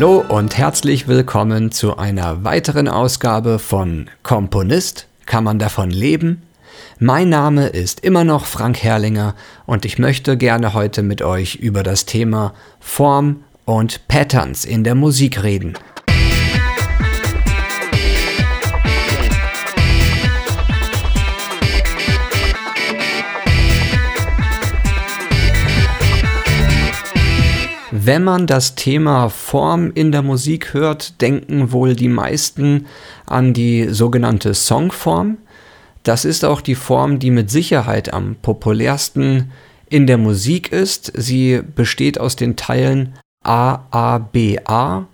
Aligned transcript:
Hallo 0.00 0.24
und 0.26 0.56
herzlich 0.56 1.08
willkommen 1.08 1.72
zu 1.72 1.98
einer 1.98 2.42
weiteren 2.42 2.88
Ausgabe 2.88 3.58
von 3.58 4.08
Komponist. 4.22 5.08
Kann 5.26 5.44
man 5.44 5.58
davon 5.58 5.90
leben? 5.90 6.40
Mein 6.98 7.28
Name 7.28 7.66
ist 7.66 8.00
immer 8.00 8.24
noch 8.24 8.46
Frank 8.46 8.82
Herrlinger 8.82 9.34
und 9.66 9.84
ich 9.84 9.98
möchte 9.98 10.38
gerne 10.38 10.72
heute 10.72 11.02
mit 11.02 11.20
euch 11.20 11.56
über 11.56 11.82
das 11.82 12.06
Thema 12.06 12.54
Form 12.80 13.44
und 13.66 14.08
Patterns 14.08 14.64
in 14.64 14.84
der 14.84 14.94
Musik 14.94 15.42
reden. 15.42 15.74
Wenn 28.10 28.24
man 28.24 28.48
das 28.48 28.74
Thema 28.74 29.28
Form 29.28 29.92
in 29.94 30.10
der 30.10 30.22
Musik 30.22 30.74
hört, 30.74 31.20
denken 31.20 31.70
wohl 31.70 31.94
die 31.94 32.08
meisten 32.08 32.86
an 33.24 33.54
die 33.54 33.86
sogenannte 33.88 34.52
Songform. 34.52 35.38
Das 36.02 36.24
ist 36.24 36.44
auch 36.44 36.60
die 36.60 36.74
Form, 36.74 37.20
die 37.20 37.30
mit 37.30 37.52
Sicherheit 37.52 38.12
am 38.12 38.34
populärsten 38.42 39.52
in 39.88 40.08
der 40.08 40.18
Musik 40.18 40.72
ist. 40.72 41.12
Sie 41.14 41.60
besteht 41.76 42.18
aus 42.18 42.34
den 42.34 42.56
Teilen 42.56 43.14
A, 43.44 43.78
A, 43.92 44.18
B, 44.18 44.58
A. 44.64 45.06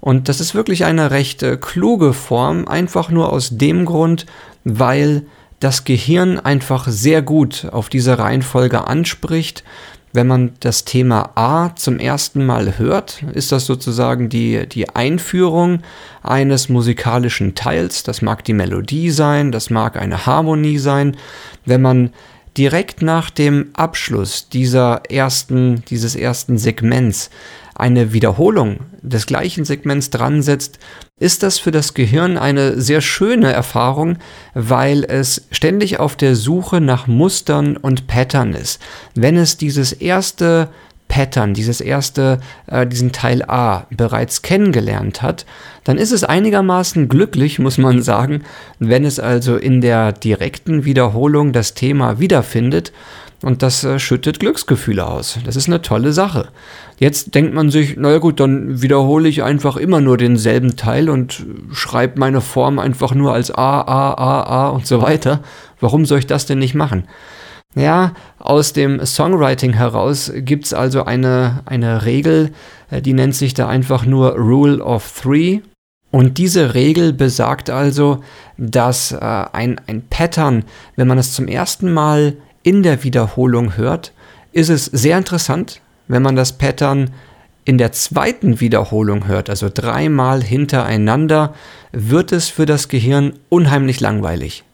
Und 0.00 0.28
das 0.28 0.40
ist 0.40 0.56
wirklich 0.56 0.84
eine 0.84 1.12
recht 1.12 1.44
äh, 1.44 1.56
kluge 1.56 2.12
Form, 2.12 2.66
einfach 2.66 3.08
nur 3.08 3.32
aus 3.32 3.50
dem 3.56 3.84
Grund, 3.84 4.26
weil 4.64 5.22
das 5.60 5.84
Gehirn 5.84 6.40
einfach 6.40 6.88
sehr 6.88 7.22
gut 7.22 7.68
auf 7.70 7.88
diese 7.88 8.18
Reihenfolge 8.18 8.88
anspricht 8.88 9.62
wenn 10.12 10.26
man 10.26 10.52
das 10.60 10.84
Thema 10.84 11.30
A 11.36 11.74
zum 11.74 11.98
ersten 11.98 12.44
Mal 12.44 12.78
hört, 12.78 13.22
ist 13.32 13.50
das 13.50 13.64
sozusagen 13.64 14.28
die, 14.28 14.68
die 14.68 14.90
Einführung 14.90 15.80
eines 16.22 16.68
musikalischen 16.68 17.54
Teils. 17.54 18.02
Das 18.02 18.20
mag 18.20 18.44
die 18.44 18.52
Melodie 18.52 19.10
sein, 19.10 19.52
das 19.52 19.70
mag 19.70 19.96
eine 19.96 20.26
Harmonie 20.26 20.78
sein. 20.78 21.16
Wenn 21.64 21.80
man 21.80 22.10
direkt 22.58 23.00
nach 23.00 23.30
dem 23.30 23.70
Abschluss 23.72 24.48
dieser 24.50 25.02
ersten, 25.10 25.82
dieses 25.88 26.14
ersten 26.14 26.58
Segments 26.58 27.30
eine 27.74 28.12
Wiederholung 28.12 28.80
des 29.00 29.26
gleichen 29.26 29.64
Segments 29.64 30.10
dran 30.10 30.42
setzt, 30.42 30.78
ist 31.22 31.42
das 31.42 31.58
für 31.58 31.70
das 31.70 31.94
Gehirn 31.94 32.36
eine 32.36 32.80
sehr 32.80 33.00
schöne 33.00 33.52
Erfahrung, 33.52 34.18
weil 34.54 35.04
es 35.04 35.46
ständig 35.52 36.00
auf 36.00 36.16
der 36.16 36.34
Suche 36.34 36.80
nach 36.80 37.06
Mustern 37.06 37.76
und 37.76 38.08
Pattern 38.08 38.54
ist. 38.54 38.82
Wenn 39.14 39.36
es 39.36 39.56
dieses 39.56 39.92
erste 39.92 40.68
Pattern, 41.06 41.54
dieses 41.54 41.80
erste, 41.80 42.40
äh, 42.66 42.86
diesen 42.86 43.12
Teil 43.12 43.42
A 43.46 43.86
bereits 43.90 44.42
kennengelernt 44.42 45.22
hat, 45.22 45.46
dann 45.84 45.98
ist 45.98 46.10
es 46.10 46.24
einigermaßen 46.24 47.08
glücklich, 47.08 47.58
muss 47.58 47.78
man 47.78 48.02
sagen, 48.02 48.42
wenn 48.78 49.04
es 49.04 49.20
also 49.20 49.56
in 49.56 49.80
der 49.80 50.12
direkten 50.12 50.84
Wiederholung 50.84 51.52
das 51.52 51.74
Thema 51.74 52.18
wiederfindet 52.18 52.92
und 53.42 53.62
das 53.62 53.84
äh, 53.84 53.98
schüttet 53.98 54.40
Glücksgefühle 54.40 55.06
aus. 55.06 55.38
Das 55.44 55.56
ist 55.56 55.66
eine 55.66 55.82
tolle 55.82 56.12
Sache. 56.12 56.48
Jetzt 56.98 57.34
denkt 57.34 57.54
man 57.54 57.70
sich, 57.70 57.96
naja 57.96 58.18
gut, 58.18 58.40
dann 58.40 58.80
wiederhole 58.82 59.28
ich 59.28 59.42
einfach 59.42 59.76
immer 59.76 60.00
nur 60.00 60.16
denselben 60.16 60.76
Teil 60.76 61.10
und 61.10 61.44
schreibe 61.72 62.20
meine 62.20 62.40
Form 62.40 62.78
einfach 62.78 63.14
nur 63.14 63.32
als 63.32 63.50
A, 63.50 63.80
A, 63.80 64.14
A, 64.14 64.42
A 64.42 64.68
und 64.68 64.86
so 64.86 65.02
weiter. 65.02 65.40
Warum 65.80 66.06
soll 66.06 66.20
ich 66.20 66.26
das 66.26 66.46
denn 66.46 66.58
nicht 66.58 66.74
machen? 66.74 67.04
Ja, 67.74 68.12
aus 68.38 68.74
dem 68.74 69.04
Songwriting 69.04 69.72
heraus 69.72 70.30
gibt 70.34 70.66
es 70.66 70.74
also 70.74 71.04
eine, 71.04 71.62
eine 71.64 72.04
Regel, 72.04 72.52
äh, 72.90 73.00
die 73.00 73.14
nennt 73.14 73.34
sich 73.34 73.54
da 73.54 73.66
einfach 73.68 74.04
nur 74.04 74.36
Rule 74.36 74.82
of 74.82 75.20
Three. 75.20 75.60
Und 76.10 76.36
diese 76.36 76.74
Regel 76.74 77.14
besagt 77.14 77.70
also, 77.70 78.22
dass 78.58 79.12
äh, 79.12 79.18
ein, 79.18 79.80
ein 79.86 80.02
Pattern, 80.08 80.64
wenn 80.96 81.08
man 81.08 81.16
es 81.16 81.32
zum 81.32 81.48
ersten 81.48 81.90
Mal 81.92 82.36
in 82.62 82.82
der 82.82 83.02
Wiederholung 83.04 83.76
hört, 83.76 84.12
ist 84.52 84.68
es 84.68 84.84
sehr 84.86 85.18
interessant, 85.18 85.80
wenn 86.08 86.22
man 86.22 86.36
das 86.36 86.58
Pattern 86.58 87.10
in 87.64 87.78
der 87.78 87.92
zweiten 87.92 88.60
Wiederholung 88.60 89.26
hört, 89.26 89.48
also 89.48 89.68
dreimal 89.72 90.42
hintereinander, 90.42 91.54
wird 91.92 92.32
es 92.32 92.48
für 92.48 92.66
das 92.66 92.88
Gehirn 92.88 93.34
unheimlich 93.48 94.00
langweilig. 94.00 94.64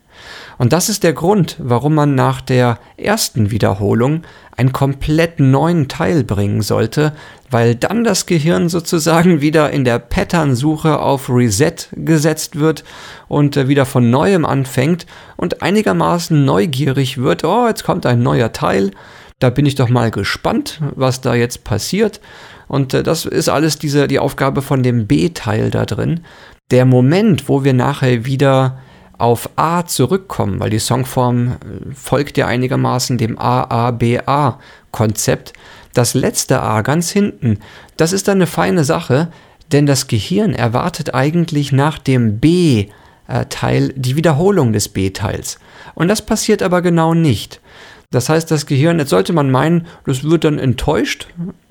Und 0.57 0.73
das 0.73 0.89
ist 0.89 1.05
der 1.05 1.13
Grund, 1.13 1.57
warum 1.59 1.95
man 1.95 2.15
nach 2.15 2.41
der 2.41 2.79
ersten 2.97 3.51
Wiederholung 3.51 4.23
einen 4.59 4.73
komplett 4.73 5.39
neuen 5.39 5.87
Teil 5.87 6.25
bringen 6.25 6.63
sollte, 6.63 7.13
weil 7.49 7.77
dann 7.77 8.03
das 8.03 8.27
Gehirn 8.27 8.69
sozusagen 8.69 9.41
wieder 9.41 9.71
in 9.71 9.85
der 9.85 10.01
Patternsuche 10.01 10.99
auf 10.99 11.31
Reset 11.31 11.77
gesetzt 11.93 12.59
wird 12.59 12.83
und 13.29 13.57
äh, 13.57 13.69
wieder 13.69 13.87
von 13.87 14.11
neuem 14.11 14.45
anfängt 14.45 15.07
und 15.37 15.63
einigermaßen 15.63 16.45
neugierig 16.45 17.19
wird, 17.19 17.45
oh, 17.45 17.69
jetzt 17.69 17.85
kommt 17.85 18.05
ein 18.05 18.23
neuer 18.23 18.53
Teil, 18.53 18.91
da 19.39 19.51
bin 19.51 19.65
ich 19.65 19.77
doch 19.77 19.89
mal 19.89 20.11
gespannt, 20.11 20.81
was 20.97 21.21
da 21.21 21.37
jetzt 21.37 21.63
passiert. 21.63 22.21
Und 22.67 22.93
äh, 22.95 23.05
das 23.05 23.27
ist 23.27 23.49
alles 23.49 23.79
diese, 23.79 24.09
die 24.09 24.19
Aufgabe 24.19 24.61
von 24.61 24.83
dem 24.83 25.07
B-Teil 25.07 25.71
da 25.71 25.87
drin. 25.87 26.25
Der 26.73 26.85
Moment, 26.85 27.49
wo 27.49 27.63
wir 27.63 27.75
nachher 27.75 28.27
wieder 28.27 28.81
auf 29.19 29.51
A 29.57 29.85
zurückkommen, 29.85 30.61
weil 30.61 30.71
die 30.71 30.79
Songform 30.79 31.49
äh, 31.49 31.57
folgt 31.95 32.39
ja 32.39 32.47
einigermaßen 32.47 33.19
dem 33.19 33.39
A-A-B-A-Konzept. 33.39 35.53
Das 35.93 36.15
letzte 36.15 36.63
A 36.63 36.81
ganz 36.83 37.11
hinten, 37.11 37.59
das 37.97 38.13
ist 38.13 38.29
dann 38.29 38.39
eine 38.39 38.47
feine 38.47 38.85
Sache, 38.85 39.33
denn 39.73 39.87
das 39.87 40.07
Gehirn 40.07 40.55
erwartet 40.55 41.15
eigentlich 41.15 41.73
nach 41.73 41.99
dem 41.99 42.39
B-Teil 42.39 43.93
die 43.97 44.15
Wiederholung 44.17 44.73
des 44.73 44.89
B-Teils. 44.89 45.59
Und 45.95 46.09
das 46.09 46.23
passiert 46.23 46.63
aber 46.63 46.81
genau 46.81 47.13
nicht. 47.15 47.61
Das 48.11 48.31
heißt, 48.31 48.51
das 48.51 48.65
Gehirn, 48.65 48.99
jetzt 48.99 49.11
sollte 49.11 49.35
man 49.35 49.51
meinen, 49.51 49.87
das 50.07 50.25
wird 50.25 50.45
dann 50.45 50.59
enttäuscht, 50.59 51.29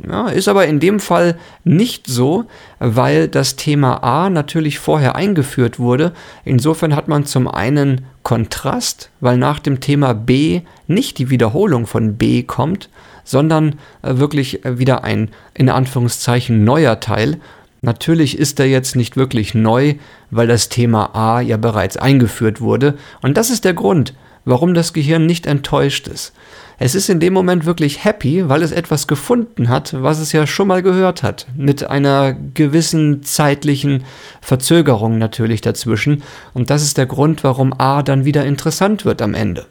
ja, 0.07 0.27
ist 0.27 0.47
aber 0.47 0.67
in 0.67 0.79
dem 0.79 0.99
Fall 0.99 1.35
nicht 1.63 2.05
so, 2.05 2.45
weil 2.77 3.27
das 3.27 3.55
Thema 3.55 4.03
A 4.03 4.29
natürlich 4.29 4.77
vorher 4.77 5.15
eingeführt 5.15 5.79
wurde. 5.79 6.13
Insofern 6.45 6.95
hat 6.95 7.07
man 7.07 7.25
zum 7.25 7.47
einen 7.47 8.05
Kontrast, 8.21 9.09
weil 9.19 9.37
nach 9.37 9.57
dem 9.57 9.79
Thema 9.79 10.13
B 10.13 10.61
nicht 10.85 11.17
die 11.17 11.31
Wiederholung 11.31 11.87
von 11.87 12.17
B 12.17 12.43
kommt, 12.43 12.89
sondern 13.23 13.79
äh, 14.03 14.17
wirklich 14.17 14.63
äh, 14.63 14.77
wieder 14.77 15.03
ein 15.03 15.31
in 15.55 15.69
Anführungszeichen 15.69 16.63
neuer 16.63 16.99
Teil. 16.99 17.39
Natürlich 17.81 18.37
ist 18.37 18.59
er 18.59 18.67
jetzt 18.67 18.95
nicht 18.95 19.17
wirklich 19.17 19.55
neu, 19.55 19.95
weil 20.29 20.45
das 20.45 20.69
Thema 20.69 21.15
A 21.15 21.41
ja 21.41 21.57
bereits 21.57 21.97
eingeführt 21.97 22.61
wurde. 22.61 22.95
Und 23.23 23.37
das 23.37 23.49
ist 23.49 23.65
der 23.65 23.73
Grund, 23.73 24.13
warum 24.47 24.74
das 24.74 24.94
Gehirn 24.94 25.25
nicht 25.25 25.46
enttäuscht 25.46 26.08
ist. 26.08 26.34
Es 26.80 26.96
ist 26.96 27.09
in 27.09 27.19
dem 27.19 27.34
Moment 27.34 27.66
wirklich 27.66 28.06
happy, 28.06 28.47
weil 28.50 28.62
es 28.62 28.72
etwas 28.72 29.08
gefunden 29.08 29.68
hat, 29.68 30.02
was 30.02 30.19
es 30.19 30.31
ja 30.31 30.47
schon 30.47 30.68
mal 30.68 30.81
gehört 30.84 31.24
hat, 31.24 31.47
mit 31.56 31.90
einer 31.90 32.34
gewissen 32.34 33.24
zeitlichen 33.24 34.03
Verzögerung 34.41 35.18
natürlich 35.18 35.62
dazwischen. 35.62 36.24
Und 36.53 36.69
das 36.69 36.84
ist 36.84 36.97
der 36.97 37.08
Grund, 37.08 37.44
warum 37.44 37.74
A 37.78 38.03
dann 38.03 38.25
wieder 38.25 38.46
interessant 38.46 39.06
wird 39.06 39.22
am 39.22 39.34
Ende. 39.34 39.66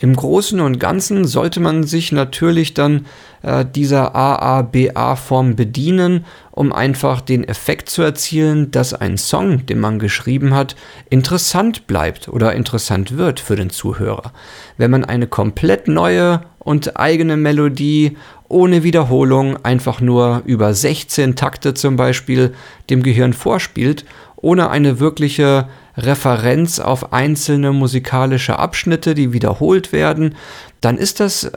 Im 0.00 0.14
Großen 0.14 0.60
und 0.60 0.78
Ganzen 0.78 1.24
sollte 1.24 1.58
man 1.58 1.82
sich 1.82 2.12
natürlich 2.12 2.72
dann 2.72 3.06
äh, 3.42 3.64
dieser 3.64 4.14
AABA-Form 4.14 5.56
bedienen, 5.56 6.24
um 6.52 6.72
einfach 6.72 7.20
den 7.20 7.42
Effekt 7.42 7.90
zu 7.90 8.02
erzielen, 8.02 8.70
dass 8.70 8.94
ein 8.94 9.18
Song, 9.18 9.66
den 9.66 9.80
man 9.80 9.98
geschrieben 9.98 10.54
hat, 10.54 10.76
interessant 11.10 11.88
bleibt 11.88 12.28
oder 12.28 12.54
interessant 12.54 13.16
wird 13.16 13.40
für 13.40 13.56
den 13.56 13.70
Zuhörer. 13.70 14.32
Wenn 14.76 14.92
man 14.92 15.04
eine 15.04 15.26
komplett 15.26 15.88
neue 15.88 16.42
und 16.60 16.96
eigene 16.96 17.36
Melodie 17.36 18.16
ohne 18.48 18.84
Wiederholung 18.84 19.64
einfach 19.64 20.00
nur 20.00 20.42
über 20.44 20.74
16 20.74 21.34
Takte 21.34 21.74
zum 21.74 21.96
Beispiel 21.96 22.54
dem 22.88 23.02
Gehirn 23.02 23.32
vorspielt, 23.32 24.04
ohne 24.36 24.70
eine 24.70 25.00
wirkliche 25.00 25.68
Referenz 25.98 26.78
auf 26.78 27.12
einzelne 27.12 27.72
musikalische 27.72 28.58
Abschnitte, 28.58 29.14
die 29.14 29.32
wiederholt 29.32 29.92
werden, 29.92 30.36
dann 30.80 30.96
ist 30.96 31.20
das 31.20 31.44
äh, 31.44 31.50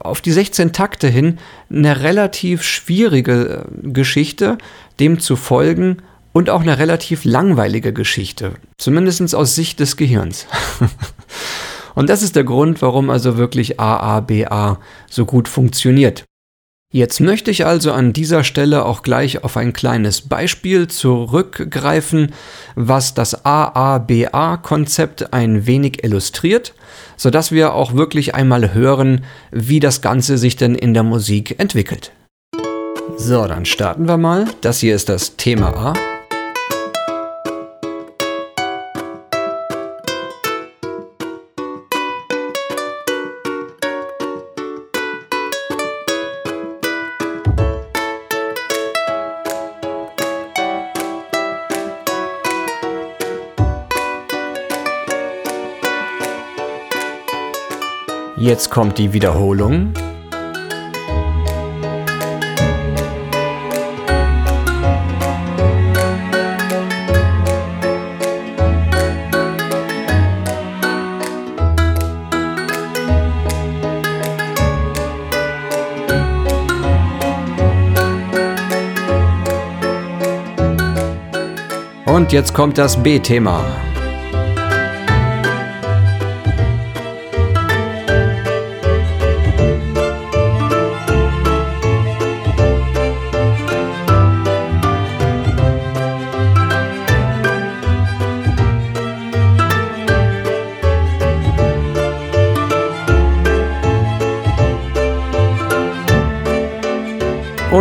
auf 0.00 0.20
die 0.20 0.32
16 0.32 0.72
Takte 0.72 1.08
hin 1.08 1.38
eine 1.70 2.00
relativ 2.00 2.62
schwierige 2.62 3.66
äh, 3.84 3.88
Geschichte, 3.90 4.58
dem 4.98 5.20
zu 5.20 5.36
folgen 5.36 5.98
und 6.32 6.48
auch 6.48 6.62
eine 6.62 6.78
relativ 6.78 7.24
langweilige 7.24 7.92
Geschichte, 7.92 8.54
zumindest 8.78 9.34
aus 9.34 9.54
Sicht 9.54 9.78
des 9.80 9.98
Gehirns. 9.98 10.46
und 11.94 12.08
das 12.08 12.22
ist 12.22 12.34
der 12.34 12.44
Grund, 12.44 12.80
warum 12.80 13.10
also 13.10 13.36
wirklich 13.36 13.78
AABA 13.78 14.80
so 15.10 15.26
gut 15.26 15.48
funktioniert. 15.48 16.24
Jetzt 16.94 17.20
möchte 17.20 17.50
ich 17.50 17.64
also 17.64 17.90
an 17.90 18.12
dieser 18.12 18.44
Stelle 18.44 18.84
auch 18.84 19.02
gleich 19.02 19.44
auf 19.44 19.56
ein 19.56 19.72
kleines 19.72 20.20
Beispiel 20.20 20.88
zurückgreifen, 20.88 22.34
was 22.74 23.14
das 23.14 23.46
AABA-Konzept 23.46 25.32
ein 25.32 25.66
wenig 25.66 26.04
illustriert, 26.04 26.74
sodass 27.16 27.50
wir 27.50 27.72
auch 27.72 27.94
wirklich 27.94 28.34
einmal 28.34 28.74
hören, 28.74 29.24
wie 29.50 29.80
das 29.80 30.02
Ganze 30.02 30.36
sich 30.36 30.56
denn 30.56 30.74
in 30.74 30.92
der 30.92 31.02
Musik 31.02 31.58
entwickelt. 31.58 32.12
So, 33.16 33.46
dann 33.46 33.64
starten 33.64 34.06
wir 34.06 34.18
mal. 34.18 34.44
Das 34.60 34.80
hier 34.80 34.94
ist 34.94 35.08
das 35.08 35.36
Thema 35.36 35.74
A. 35.74 35.94
Jetzt 58.52 58.68
kommt 58.68 58.98
die 58.98 59.14
Wiederholung. 59.14 59.94
Und 82.04 82.32
jetzt 82.32 82.52
kommt 82.52 82.76
das 82.76 83.02
B-Thema. 83.02 83.91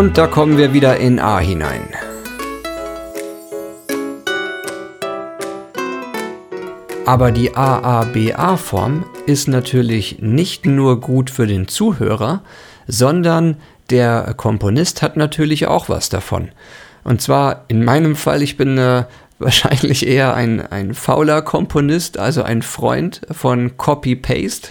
Und 0.02 0.18
da 0.18 0.26
kommen 0.26 0.58
wir 0.58 0.74
wieder 0.74 0.98
in 0.98 1.20
A 1.20 1.38
hinein. 1.38 1.88
Aber 7.06 7.32
die 7.32 7.56
AABA-Form 7.56 9.06
ist 9.28 9.48
natürlich 9.48 10.18
nicht 10.20 10.66
nur 10.66 11.00
gut 11.00 11.30
für 11.30 11.46
den 11.46 11.68
Zuhörer, 11.68 12.42
sondern 12.88 13.58
der 13.92 14.34
Komponist 14.36 15.04
hat 15.04 15.18
natürlich 15.18 15.68
auch 15.68 15.88
was 15.88 16.10
davon. 16.10 16.50
Und 17.04 17.22
zwar 17.22 17.66
in 17.68 17.86
meinem 17.86 18.16
Fall, 18.16 18.42
ich 18.42 18.58
bin 18.58 18.80
äh, 18.80 19.04
wahrscheinlich 19.42 20.08
eher 20.08 20.34
ein, 20.34 20.62
ein 20.62 20.94
fauler 20.94 21.42
Komponist, 21.42 22.18
also 22.18 22.44
ein 22.44 22.62
Freund 22.62 23.22
von 23.32 23.78
Copy-Paste. 23.78 24.70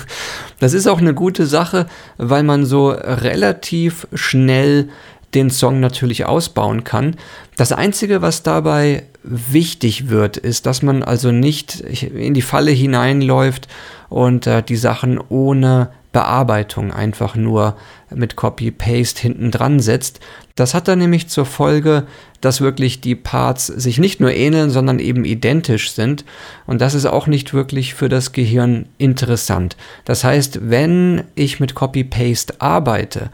das 0.60 0.74
ist 0.74 0.86
auch 0.86 0.98
eine 0.98 1.14
gute 1.14 1.46
Sache, 1.46 1.86
weil 2.16 2.42
man 2.42 2.66
so 2.66 2.90
relativ 2.90 4.06
schnell 4.14 4.88
den 5.34 5.50
Song 5.50 5.80
natürlich 5.80 6.24
ausbauen 6.24 6.84
kann. 6.84 7.16
Das 7.56 7.72
Einzige, 7.72 8.22
was 8.22 8.42
dabei 8.42 9.04
wichtig 9.22 10.08
wird, 10.08 10.36
ist, 10.36 10.66
dass 10.66 10.82
man 10.82 11.02
also 11.02 11.32
nicht 11.32 11.80
in 11.80 12.34
die 12.34 12.42
Falle 12.42 12.70
hineinläuft 12.70 13.68
und 14.08 14.46
äh, 14.46 14.62
die 14.62 14.76
Sachen 14.76 15.20
ohne 15.28 15.90
Bearbeitung 16.18 16.92
einfach 16.92 17.36
nur 17.36 17.76
mit 18.12 18.34
Copy-Paste 18.34 19.22
hinten 19.22 19.52
dran 19.52 19.78
setzt. 19.78 20.18
Das 20.56 20.74
hat 20.74 20.88
dann 20.88 20.98
nämlich 20.98 21.28
zur 21.28 21.46
Folge, 21.46 22.08
dass 22.40 22.60
wirklich 22.60 23.00
die 23.00 23.14
Parts 23.14 23.68
sich 23.68 23.98
nicht 23.98 24.18
nur 24.18 24.32
ähneln, 24.32 24.70
sondern 24.70 24.98
eben 24.98 25.24
identisch 25.24 25.92
sind. 25.92 26.24
Und 26.66 26.80
das 26.80 26.94
ist 26.94 27.06
auch 27.06 27.28
nicht 27.28 27.54
wirklich 27.54 27.94
für 27.94 28.08
das 28.08 28.32
Gehirn 28.32 28.88
interessant. 28.98 29.76
Das 30.04 30.24
heißt, 30.24 30.68
wenn 30.68 31.22
ich 31.36 31.60
mit 31.60 31.76
Copy-Paste 31.76 32.60
arbeite, 32.60 33.30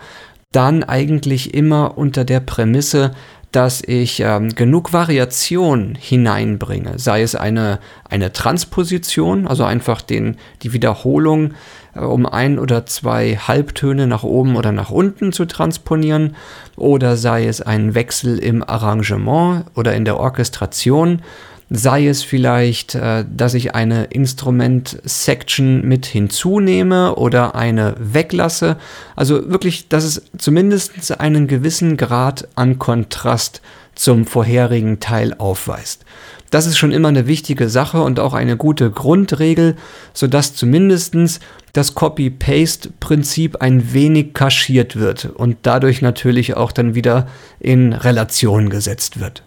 dann 0.52 0.84
eigentlich 0.84 1.54
immer 1.54 1.96
unter 1.96 2.26
der 2.26 2.40
Prämisse, 2.40 3.12
dass 3.54 3.82
ich 3.86 4.18
ähm, 4.18 4.48
genug 4.56 4.92
Variation 4.92 5.94
hineinbringe, 5.94 6.98
sei 6.98 7.22
es 7.22 7.36
eine, 7.36 7.78
eine 8.08 8.32
Transposition, 8.32 9.46
also 9.46 9.62
einfach 9.62 10.02
den, 10.02 10.38
die 10.62 10.72
Wiederholung 10.72 11.54
äh, 11.94 12.00
um 12.00 12.26
ein 12.26 12.58
oder 12.58 12.84
zwei 12.86 13.36
Halbtöne 13.36 14.08
nach 14.08 14.24
oben 14.24 14.56
oder 14.56 14.72
nach 14.72 14.90
unten 14.90 15.32
zu 15.32 15.44
transponieren, 15.44 16.34
oder 16.76 17.16
sei 17.16 17.46
es 17.46 17.62
ein 17.62 17.94
Wechsel 17.94 18.38
im 18.38 18.68
Arrangement 18.68 19.66
oder 19.76 19.94
in 19.94 20.04
der 20.04 20.18
Orchestration, 20.18 21.22
sei 21.70 22.06
es 22.06 22.22
vielleicht, 22.22 22.94
äh, 22.94 23.24
dass 23.28 23.54
ich 23.54 23.74
eine 23.74 24.04
Instrument-Section 24.04 25.86
mit 25.86 26.06
hinzunehme 26.06 27.16
oder 27.16 27.54
eine 27.54 27.94
weglasse. 27.98 28.76
Also 29.16 29.50
wirklich, 29.50 29.88
dass 29.88 30.04
es 30.04 30.22
zumindest 30.38 31.20
einen 31.20 31.46
gewissen 31.46 31.96
Grad 31.96 32.48
an 32.54 32.78
Kontrast 32.78 33.62
zum 33.94 34.26
vorherigen 34.26 35.00
Teil 35.00 35.34
aufweist. 35.34 36.04
Das 36.50 36.66
ist 36.66 36.78
schon 36.78 36.92
immer 36.92 37.08
eine 37.08 37.26
wichtige 37.26 37.68
Sache 37.68 38.00
und 38.00 38.20
auch 38.20 38.32
eine 38.32 38.56
gute 38.56 38.90
Grundregel, 38.90 39.74
sodass 40.12 40.54
zumindest 40.54 41.40
das 41.72 41.94
Copy-Paste-Prinzip 41.94 43.56
ein 43.56 43.92
wenig 43.92 44.34
kaschiert 44.34 44.94
wird 44.94 45.24
und 45.24 45.56
dadurch 45.62 46.00
natürlich 46.00 46.56
auch 46.56 46.70
dann 46.70 46.94
wieder 46.94 47.26
in 47.58 47.92
Relation 47.92 48.70
gesetzt 48.70 49.18
wird. 49.18 49.42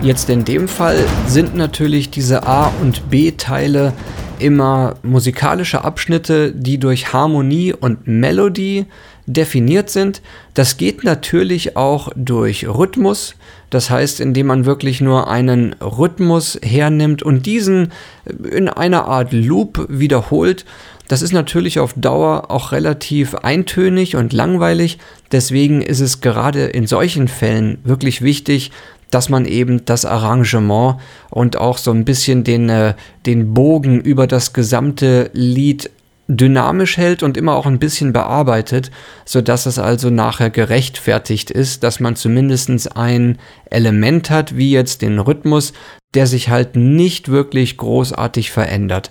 Jetzt 0.00 0.30
in 0.30 0.44
dem 0.44 0.68
Fall 0.68 1.04
sind 1.26 1.56
natürlich 1.56 2.08
diese 2.08 2.46
A- 2.46 2.72
und 2.80 3.10
B-Teile 3.10 3.92
immer 4.38 4.94
musikalische 5.02 5.82
Abschnitte, 5.82 6.52
die 6.52 6.78
durch 6.78 7.12
Harmonie 7.12 7.72
und 7.72 8.06
Melodie 8.06 8.86
definiert 9.26 9.90
sind. 9.90 10.22
Das 10.54 10.76
geht 10.76 11.02
natürlich 11.02 11.76
auch 11.76 12.10
durch 12.14 12.68
Rhythmus. 12.68 13.34
Das 13.70 13.90
heißt, 13.90 14.20
indem 14.20 14.46
man 14.46 14.66
wirklich 14.66 15.00
nur 15.00 15.28
einen 15.28 15.74
Rhythmus 15.74 16.58
hernimmt 16.62 17.24
und 17.24 17.44
diesen 17.44 17.92
in 18.50 18.68
einer 18.68 19.06
Art 19.06 19.32
Loop 19.32 19.84
wiederholt. 19.88 20.64
Das 21.08 21.22
ist 21.22 21.32
natürlich 21.32 21.80
auf 21.80 21.94
Dauer 21.94 22.50
auch 22.50 22.70
relativ 22.70 23.34
eintönig 23.34 24.14
und 24.14 24.32
langweilig. 24.32 24.98
Deswegen 25.32 25.82
ist 25.82 26.00
es 26.00 26.20
gerade 26.20 26.66
in 26.66 26.86
solchen 26.86 27.28
Fällen 27.28 27.78
wirklich 27.82 28.22
wichtig, 28.22 28.70
dass 29.10 29.28
man 29.28 29.44
eben 29.44 29.84
das 29.84 30.04
Arrangement 30.04 30.96
und 31.30 31.56
auch 31.56 31.78
so 31.78 31.90
ein 31.90 32.04
bisschen 32.04 32.44
den, 32.44 32.68
äh, 32.68 32.94
den 33.26 33.54
Bogen 33.54 34.00
über 34.00 34.26
das 34.26 34.52
gesamte 34.52 35.30
Lied 35.32 35.90
dynamisch 36.28 36.98
hält 36.98 37.22
und 37.22 37.38
immer 37.38 37.56
auch 37.56 37.64
ein 37.64 37.78
bisschen 37.78 38.12
bearbeitet, 38.12 38.90
sodass 39.24 39.64
es 39.64 39.78
also 39.78 40.10
nachher 40.10 40.50
gerechtfertigt 40.50 41.50
ist, 41.50 41.82
dass 41.82 42.00
man 42.00 42.16
zumindest 42.16 42.96
ein 42.96 43.38
Element 43.70 44.28
hat, 44.28 44.56
wie 44.56 44.70
jetzt 44.70 45.00
den 45.00 45.18
Rhythmus, 45.18 45.72
der 46.14 46.26
sich 46.26 46.50
halt 46.50 46.76
nicht 46.76 47.30
wirklich 47.30 47.78
großartig 47.78 48.50
verändert. 48.50 49.10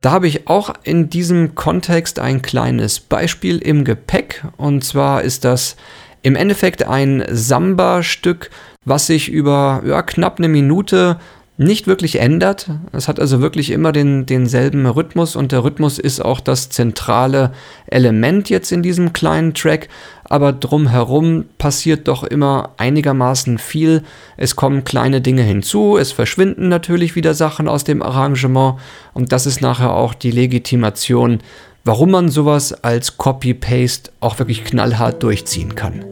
Da 0.00 0.10
habe 0.10 0.26
ich 0.28 0.48
auch 0.48 0.74
in 0.82 1.08
diesem 1.08 1.54
Kontext 1.54 2.18
ein 2.18 2.42
kleines 2.42 3.00
Beispiel 3.00 3.58
im 3.58 3.84
Gepäck 3.84 4.44
und 4.56 4.84
zwar 4.84 5.22
ist 5.22 5.44
das 5.44 5.76
im 6.22 6.34
Endeffekt 6.34 6.86
ein 6.86 7.24
Samba-Stück, 7.28 8.50
was 8.86 9.06
sich 9.06 9.28
über 9.28 9.82
ja, 9.84 10.00
knapp 10.00 10.38
eine 10.38 10.48
Minute 10.48 11.18
nicht 11.58 11.86
wirklich 11.86 12.20
ändert. 12.20 12.68
Es 12.92 13.08
hat 13.08 13.18
also 13.18 13.40
wirklich 13.40 13.70
immer 13.70 13.92
den, 13.92 14.26
denselben 14.26 14.86
Rhythmus 14.86 15.36
und 15.36 15.52
der 15.52 15.64
Rhythmus 15.64 15.98
ist 15.98 16.20
auch 16.20 16.40
das 16.40 16.68
zentrale 16.68 17.52
Element 17.86 18.50
jetzt 18.50 18.72
in 18.72 18.82
diesem 18.82 19.14
kleinen 19.14 19.54
Track, 19.54 19.88
aber 20.24 20.52
drumherum 20.52 21.46
passiert 21.56 22.08
doch 22.08 22.24
immer 22.24 22.72
einigermaßen 22.76 23.58
viel. 23.58 24.02
Es 24.36 24.54
kommen 24.54 24.84
kleine 24.84 25.22
Dinge 25.22 25.42
hinzu, 25.42 25.96
es 25.96 26.12
verschwinden 26.12 26.68
natürlich 26.68 27.16
wieder 27.16 27.32
Sachen 27.32 27.68
aus 27.68 27.84
dem 27.84 28.02
Arrangement 28.02 28.78
und 29.14 29.32
das 29.32 29.46
ist 29.46 29.62
nachher 29.62 29.94
auch 29.94 30.12
die 30.12 30.30
Legitimation, 30.30 31.40
warum 31.84 32.10
man 32.10 32.28
sowas 32.28 32.84
als 32.84 33.16
Copy-Paste 33.16 34.10
auch 34.20 34.38
wirklich 34.38 34.64
knallhart 34.64 35.22
durchziehen 35.22 35.74
kann. 35.74 36.04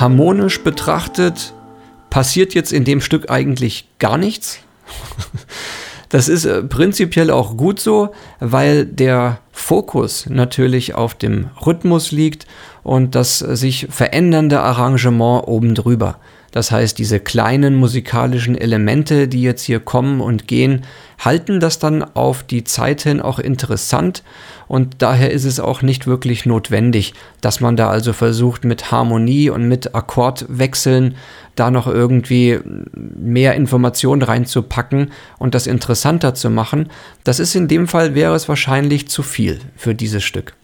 Harmonisch 0.00 0.62
betrachtet 0.62 1.54
passiert 2.10 2.54
jetzt 2.54 2.72
in 2.72 2.84
dem 2.84 3.00
Stück 3.00 3.30
eigentlich 3.30 3.88
gar 3.98 4.18
nichts. 4.18 4.60
Das 6.08 6.28
ist 6.28 6.44
äh, 6.44 6.62
prinzipiell 6.62 7.30
auch 7.32 7.56
gut 7.56 7.80
so, 7.80 8.10
weil 8.38 8.86
der 8.86 9.40
Fokus 9.50 10.26
natürlich 10.28 10.94
auf 10.94 11.14
dem 11.14 11.50
Rhythmus 11.66 12.12
liegt 12.12 12.46
und 12.86 13.16
das 13.16 13.40
sich 13.40 13.88
verändernde 13.90 14.60
Arrangement 14.60 15.48
oben 15.48 15.74
drüber. 15.74 16.20
Das 16.52 16.70
heißt, 16.70 16.96
diese 16.96 17.18
kleinen 17.18 17.74
musikalischen 17.74 18.56
Elemente, 18.56 19.26
die 19.26 19.42
jetzt 19.42 19.64
hier 19.64 19.80
kommen 19.80 20.20
und 20.20 20.46
gehen, 20.46 20.84
halten 21.18 21.58
das 21.58 21.80
dann 21.80 22.04
auf 22.14 22.44
die 22.44 22.62
Zeit 22.62 23.02
hin 23.02 23.20
auch 23.20 23.40
interessant 23.40 24.22
und 24.68 25.02
daher 25.02 25.32
ist 25.32 25.44
es 25.44 25.58
auch 25.58 25.82
nicht 25.82 26.06
wirklich 26.06 26.46
notwendig, 26.46 27.14
dass 27.40 27.60
man 27.60 27.74
da 27.74 27.90
also 27.90 28.12
versucht 28.12 28.64
mit 28.64 28.92
Harmonie 28.92 29.50
und 29.50 29.66
mit 29.66 29.96
Akkordwechseln 29.96 31.16
da 31.56 31.72
noch 31.72 31.88
irgendwie 31.88 32.60
mehr 32.94 33.54
Informationen 33.54 34.22
reinzupacken 34.22 35.10
und 35.38 35.56
das 35.56 35.66
interessanter 35.66 36.34
zu 36.34 36.50
machen. 36.50 36.88
Das 37.24 37.40
ist 37.40 37.56
in 37.56 37.66
dem 37.66 37.88
Fall 37.88 38.14
wäre 38.14 38.36
es 38.36 38.48
wahrscheinlich 38.48 39.08
zu 39.08 39.24
viel 39.24 39.58
für 39.74 39.96
dieses 39.96 40.22
Stück. 40.22 40.54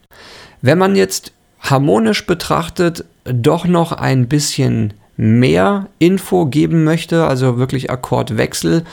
Wenn 0.61 0.79
man 0.79 0.95
jetzt 0.95 1.33
harmonisch 1.62 2.26
betrachtet 2.26 3.04
doch 3.25 3.64
noch 3.64 3.92
ein 3.92 4.28
bisschen 4.28 4.95
mehr 5.16 5.87
Info 5.99 6.47
geben 6.47 6.85
möchte, 6.85 7.26
also 7.26 7.59
wirklich 7.59 7.90
Akkordwechsel, 7.90 8.85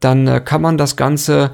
dann 0.00 0.26
äh, 0.26 0.40
kann 0.40 0.62
man 0.62 0.76
das 0.78 0.96
Ganze 0.96 1.50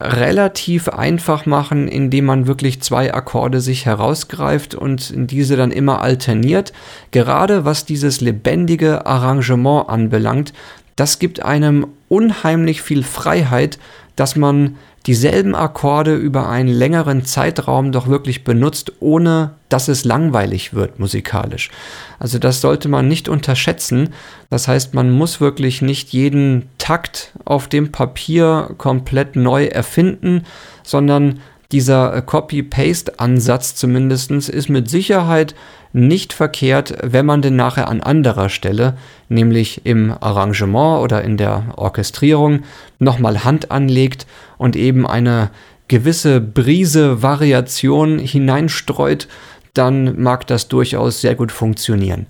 relativ 0.00 0.88
einfach 0.88 1.44
machen, 1.46 1.88
indem 1.88 2.26
man 2.26 2.46
wirklich 2.46 2.80
zwei 2.82 3.12
Akkorde 3.12 3.60
sich 3.60 3.84
herausgreift 3.84 4.74
und 4.74 5.12
diese 5.14 5.56
dann 5.56 5.72
immer 5.72 6.00
alterniert. 6.02 6.72
Gerade 7.10 7.64
was 7.64 7.84
dieses 7.84 8.20
lebendige 8.20 9.06
Arrangement 9.06 9.88
anbelangt, 9.88 10.52
das 10.94 11.18
gibt 11.18 11.44
einem 11.44 11.86
unheimlich 12.08 12.82
viel 12.82 13.02
Freiheit, 13.02 13.78
dass 14.14 14.36
man 14.36 14.76
dieselben 15.08 15.54
Akkorde 15.54 16.14
über 16.14 16.50
einen 16.50 16.68
längeren 16.68 17.24
Zeitraum 17.24 17.92
doch 17.92 18.08
wirklich 18.08 18.44
benutzt, 18.44 18.92
ohne 19.00 19.54
dass 19.70 19.88
es 19.88 20.04
langweilig 20.04 20.74
wird 20.74 20.98
musikalisch. 20.98 21.70
Also 22.18 22.38
das 22.38 22.60
sollte 22.60 22.90
man 22.90 23.08
nicht 23.08 23.26
unterschätzen. 23.26 24.10
Das 24.50 24.68
heißt, 24.68 24.92
man 24.92 25.10
muss 25.10 25.40
wirklich 25.40 25.80
nicht 25.80 26.10
jeden 26.10 26.68
Takt 26.76 27.32
auf 27.46 27.68
dem 27.68 27.90
Papier 27.90 28.74
komplett 28.76 29.34
neu 29.34 29.64
erfinden, 29.64 30.44
sondern 30.82 31.40
dieser 31.70 32.22
Copy-Paste-Ansatz 32.22 33.74
zumindest 33.74 34.30
ist 34.30 34.70
mit 34.70 34.88
Sicherheit 34.88 35.54
nicht 35.92 36.32
verkehrt, 36.32 36.94
wenn 37.02 37.26
man 37.26 37.42
den 37.42 37.56
nachher 37.56 37.88
an 37.88 38.00
anderer 38.00 38.48
Stelle, 38.48 38.96
nämlich 39.28 39.84
im 39.84 40.14
Arrangement 40.18 41.02
oder 41.02 41.22
in 41.22 41.36
der 41.36 41.74
Orchestrierung, 41.76 42.60
nochmal 42.98 43.44
Hand 43.44 43.70
anlegt 43.70 44.26
und 44.56 44.76
eben 44.76 45.06
eine 45.06 45.50
gewisse 45.88 46.40
Brise 46.40 47.22
Variation 47.22 48.18
hineinstreut, 48.18 49.28
dann 49.74 50.20
mag 50.20 50.46
das 50.46 50.68
durchaus 50.68 51.20
sehr 51.20 51.34
gut 51.34 51.52
funktionieren. 51.52 52.26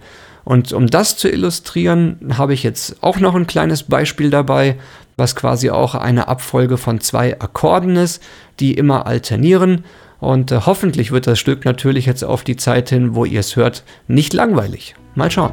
Und 0.49 0.73
um 0.73 0.87
das 0.87 1.19
zu 1.19 1.29
illustrieren, 1.29 2.33
habe 2.39 2.55
ich 2.55 2.63
jetzt 2.63 3.03
auch 3.03 3.19
noch 3.19 3.35
ein 3.35 3.47
kleines 3.47 3.83
Beispiel 3.83 4.31
dabei, 4.31 4.77
was 5.19 5.37
quasi 5.37 5.69
auch 5.69 5.95
eine 5.95 6.27
Abfolge 6.29 6.79
von 6.79 7.01
zwei 7.01 7.39
Akkorden 7.39 7.97
ist, 7.97 8.23
die 8.59 8.73
immer 8.73 9.07
alternieren. 9.07 9.85
Und 10.21 10.51
äh, 10.51 10.61
hoffentlich 10.65 11.13
wird 11.13 11.27
das 11.27 11.39
Stück 11.39 11.67
natürlich 11.67 12.07
jetzt 12.07 12.25
auf 12.25 12.45
die 12.45 12.57
Zeit 12.57 12.89
hin, 12.89 13.15
wo 13.15 13.27
ihr 13.27 13.41
es 13.41 13.57
hört, 13.57 13.85
nicht 14.07 14.33
langweilig. 14.33 14.95
Mal 15.15 15.31
schauen. 15.31 15.53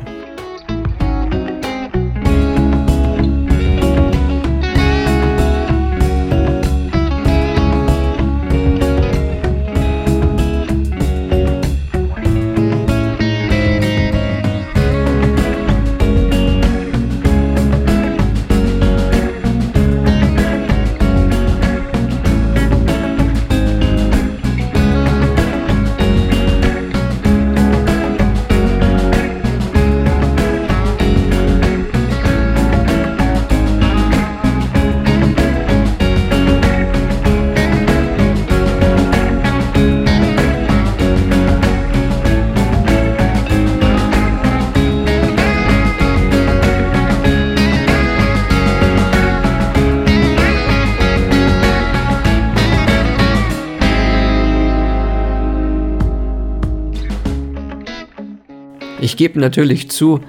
Ich 59.02 59.18
gebe 59.18 59.40
natürlich 59.40 59.90
zu, 59.92 60.22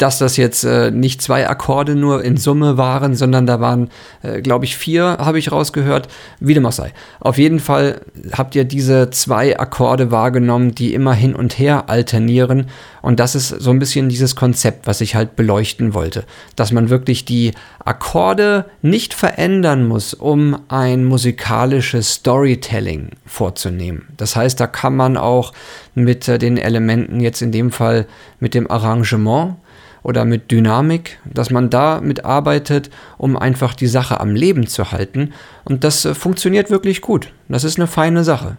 dass 0.00 0.16
das 0.16 0.38
jetzt 0.38 0.64
äh, 0.64 0.90
nicht 0.90 1.20
zwei 1.20 1.46
Akkorde 1.46 1.94
nur 1.94 2.24
in 2.24 2.38
Summe 2.38 2.78
waren, 2.78 3.14
sondern 3.14 3.46
da 3.46 3.60
waren, 3.60 3.90
äh, 4.22 4.40
glaube 4.40 4.64
ich, 4.64 4.76
vier, 4.76 5.18
habe 5.20 5.38
ich 5.38 5.52
rausgehört. 5.52 6.08
Wie 6.40 6.54
dem 6.54 6.64
auch 6.64 6.72
sei. 6.72 6.92
Auf 7.20 7.36
jeden 7.36 7.60
Fall 7.60 8.00
habt 8.32 8.54
ihr 8.54 8.64
diese 8.64 9.10
zwei 9.10 9.58
Akkorde 9.58 10.10
wahrgenommen, 10.10 10.74
die 10.74 10.94
immer 10.94 11.12
hin 11.12 11.34
und 11.34 11.58
her 11.58 11.90
alternieren. 11.90 12.68
Und 13.02 13.20
das 13.20 13.34
ist 13.34 13.48
so 13.48 13.70
ein 13.70 13.78
bisschen 13.78 14.08
dieses 14.08 14.36
Konzept, 14.36 14.86
was 14.86 15.02
ich 15.02 15.14
halt 15.14 15.36
beleuchten 15.36 15.92
wollte. 15.92 16.24
Dass 16.56 16.72
man 16.72 16.88
wirklich 16.88 17.26
die 17.26 17.52
Akkorde 17.84 18.64
nicht 18.80 19.12
verändern 19.12 19.86
muss, 19.86 20.14
um 20.14 20.58
ein 20.68 21.04
musikalisches 21.04 22.14
Storytelling 22.14 23.10
vorzunehmen. 23.26 24.08
Das 24.16 24.34
heißt, 24.34 24.58
da 24.58 24.66
kann 24.66 24.96
man 24.96 25.18
auch 25.18 25.52
mit 25.94 26.26
äh, 26.26 26.38
den 26.38 26.56
Elementen, 26.56 27.20
jetzt 27.20 27.42
in 27.42 27.52
dem 27.52 27.70
Fall 27.70 28.06
mit 28.38 28.54
dem 28.54 28.70
Arrangement, 28.70 29.56
oder 30.02 30.24
mit 30.24 30.50
Dynamik, 30.50 31.18
dass 31.24 31.50
man 31.50 31.70
da 31.70 32.00
mitarbeitet, 32.00 32.90
um 33.18 33.36
einfach 33.36 33.74
die 33.74 33.86
Sache 33.86 34.20
am 34.20 34.34
Leben 34.34 34.66
zu 34.66 34.92
halten. 34.92 35.32
Und 35.64 35.84
das 35.84 36.04
äh, 36.04 36.14
funktioniert 36.14 36.70
wirklich 36.70 37.00
gut. 37.00 37.32
Das 37.48 37.64
ist 37.64 37.78
eine 37.78 37.86
feine 37.86 38.24
Sache. 38.24 38.56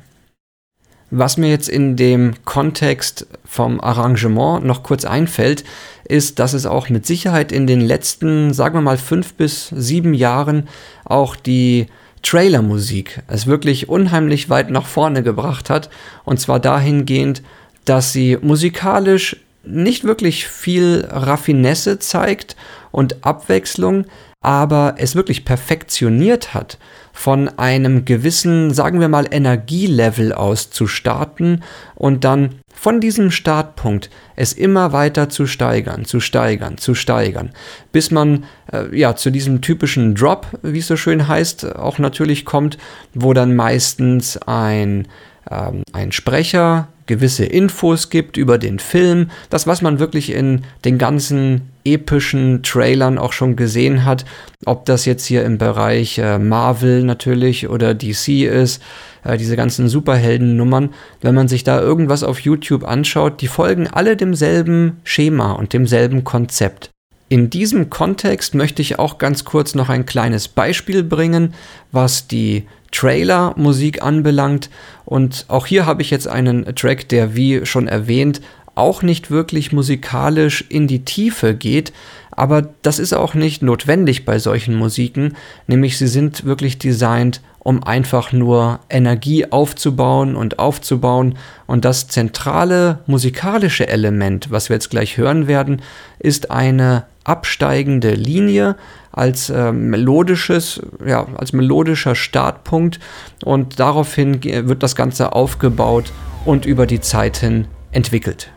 Was 1.14 1.36
mir 1.36 1.50
jetzt 1.50 1.68
in 1.68 1.98
dem 1.98 2.36
Kontext 2.46 3.28
vom 3.44 3.82
Arrangement 3.82 4.66
noch 4.66 4.82
kurz 4.82 5.04
einfällt, 5.04 5.66
ist, 6.06 6.40
dass 6.40 6.54
es 6.54 6.66
auch 6.66 6.90
mit 6.90 7.06
Sicherheit 7.06 7.52
in 7.52 7.68
den 7.68 7.82
letzten, 7.82 8.54
sagen 8.54 8.76
wir 8.76 8.82
mal, 8.82 8.98
fünf 8.98 9.34
bis 9.34 9.68
sieben 9.70 10.14
Jahren 10.14 10.70
auch 11.04 11.36
die 11.36 11.88
Trailermusik 12.24 13.24
es 13.28 13.48
wirklich 13.48 13.90
unheimlich 13.90 14.50
weit 14.50 14.70
nach 14.70 14.86
vorne 14.86 15.24
gebracht 15.24 15.70
hat. 15.70 15.90
Und 16.24 16.40
zwar 16.40 16.60
dahingehend, 16.60 17.42
dass 17.86 18.14
sie 18.14 18.38
musikalisch 18.42 19.38
nicht 19.64 20.04
wirklich 20.04 20.48
viel 20.48 21.08
Raffinesse 21.10 22.00
zeigt 22.00 22.56
und 22.92 23.24
Abwechslung, 23.26 24.06
aber 24.42 24.96
es 24.98 25.16
wirklich 25.16 25.46
perfektioniert 25.46 26.54
hat, 26.54 26.78
von 27.14 27.50
einem 27.60 28.06
gewissen, 28.06 28.74
sagen 28.74 29.00
wir 29.00 29.08
mal, 29.08 29.28
Energielevel 29.30 30.34
aus 30.34 30.72
zu 30.72 30.88
starten 30.88 31.62
und 31.96 32.24
dann 32.24 32.56
von 32.74 33.00
diesem 33.00 33.30
Startpunkt 33.30 34.10
es 34.36 34.54
immer 34.54 34.94
weiter 34.94 35.30
zu 35.30 35.46
steigern, 35.46 36.06
zu 36.06 36.20
steigern, 36.20 36.78
zu 36.78 36.96
steigern, 36.96 37.52
bis 37.92 38.10
man 38.10 38.46
äh, 38.72 38.98
ja 38.98 39.16
zu 39.16 39.30
diesem 39.30 39.62
typischen 39.62 40.16
Drop, 40.16 40.48
wie 40.64 40.80
es 40.80 40.88
so 40.88 40.98
schön 40.98 41.28
heißt, 41.28 41.76
auch 41.76 42.00
natürlich 42.00 42.46
kommt, 42.46 42.78
wo 43.14 43.34
dann 43.34 43.56
meistens 43.56 44.38
ein, 44.38 45.08
ähm, 45.52 45.84
ein 45.94 46.12
Sprecher 46.12 46.88
gewisse 47.12 47.44
Infos 47.44 48.10
gibt 48.10 48.38
über 48.38 48.58
den 48.58 48.80
Film, 48.80 49.32
das, 49.50 49.68
was 49.68 49.82
man 49.82 50.00
wirklich 50.00 50.32
in 50.32 50.62
den 50.86 50.98
ganzen 50.98 51.64
epischen 51.84 52.64
Trailern 52.64 53.18
auch 53.18 53.34
schon 53.34 53.58
gesehen 53.58 54.06
hat, 54.06 54.24
ob 54.66 54.86
das 54.86 55.04
jetzt 55.04 55.26
hier 55.26 55.44
im 55.44 55.58
Bereich 55.58 56.20
äh, 56.20 56.40
Marvel 56.40 57.04
natürlich 57.04 57.68
oder 57.68 57.94
DC 57.94 58.46
ist, 58.46 58.82
äh, 59.26 59.36
diese 59.36 59.58
ganzen 59.58 59.90
Superhelden-Nummern, 59.90 60.92
wenn 61.20 61.36
man 61.36 61.50
sich 61.50 61.66
da 61.66 61.82
irgendwas 61.82 62.24
auf 62.24 62.40
YouTube 62.40 62.86
anschaut, 62.86 63.42
die 63.42 63.48
folgen 63.48 63.88
alle 63.88 64.16
demselben 64.16 65.02
Schema 65.04 65.52
und 65.52 65.74
demselben 65.74 66.24
Konzept. 66.24 66.92
In 67.32 67.50
diesem 67.50 67.90
Kontext 67.90 68.56
möchte 68.56 68.82
ich 68.82 69.00
auch 69.00 69.18
ganz 69.18 69.46
kurz 69.46 69.74
noch 69.74 69.88
ein 69.88 70.06
kleines 70.06 70.50
Beispiel 70.50 71.02
bringen, 71.02 71.54
was 71.94 72.28
die 72.28 72.68
Trailer-Musik 72.92 74.04
anbelangt. 74.04 74.70
Und 75.06 75.46
auch 75.48 75.66
hier 75.66 75.86
habe 75.86 76.02
ich 76.02 76.10
jetzt 76.10 76.28
einen 76.28 76.76
Track, 76.76 77.08
der 77.08 77.34
wie 77.34 77.66
schon 77.66 77.88
erwähnt 77.88 78.42
auch 78.76 79.02
nicht 79.02 79.32
wirklich 79.32 79.72
musikalisch 79.72 80.66
in 80.68 80.88
die 80.88 81.06
Tiefe 81.06 81.56
geht, 81.56 81.94
aber 82.32 82.64
das 82.82 83.00
ist 83.00 83.14
auch 83.14 83.34
nicht 83.34 83.62
notwendig 83.62 84.26
bei 84.26 84.40
solchen 84.40 84.76
Musiken, 84.76 85.36
nämlich 85.68 85.98
sie 85.98 86.08
sind 86.08 86.44
wirklich 86.44 86.80
designt, 86.80 87.42
um 87.60 87.84
einfach 87.84 88.32
nur 88.32 88.80
Energie 88.90 89.46
aufzubauen 89.52 90.36
und 90.36 90.58
aufzubauen. 90.58 91.36
Und 91.68 91.86
das 91.86 92.08
zentrale 92.08 93.00
musikalische 93.06 93.88
Element, 93.88 94.52
was 94.52 94.70
wir 94.70 94.76
jetzt 94.76 94.90
gleich 94.90 95.18
hören 95.18 95.48
werden, 95.48 95.82
ist 96.20 96.50
eine 96.50 97.04
absteigende 97.24 98.12
Linie 98.12 98.76
als 99.12 99.50
äh, 99.50 99.72
melodisches, 99.72 100.82
ja, 101.06 101.28
als 101.36 101.54
melodischer 101.54 102.16
Startpunkt 102.16 103.00
und 103.44 103.80
daraufhin 103.80 104.44
wird 104.44 104.84
das 104.84 104.96
Ganze 104.96 105.34
aufgebaut 105.34 106.12
und 106.46 106.66
über 106.66 106.86
die 106.88 107.02
Zeit 107.02 107.38
hin 107.38 107.68
entwickelt. 107.92 108.52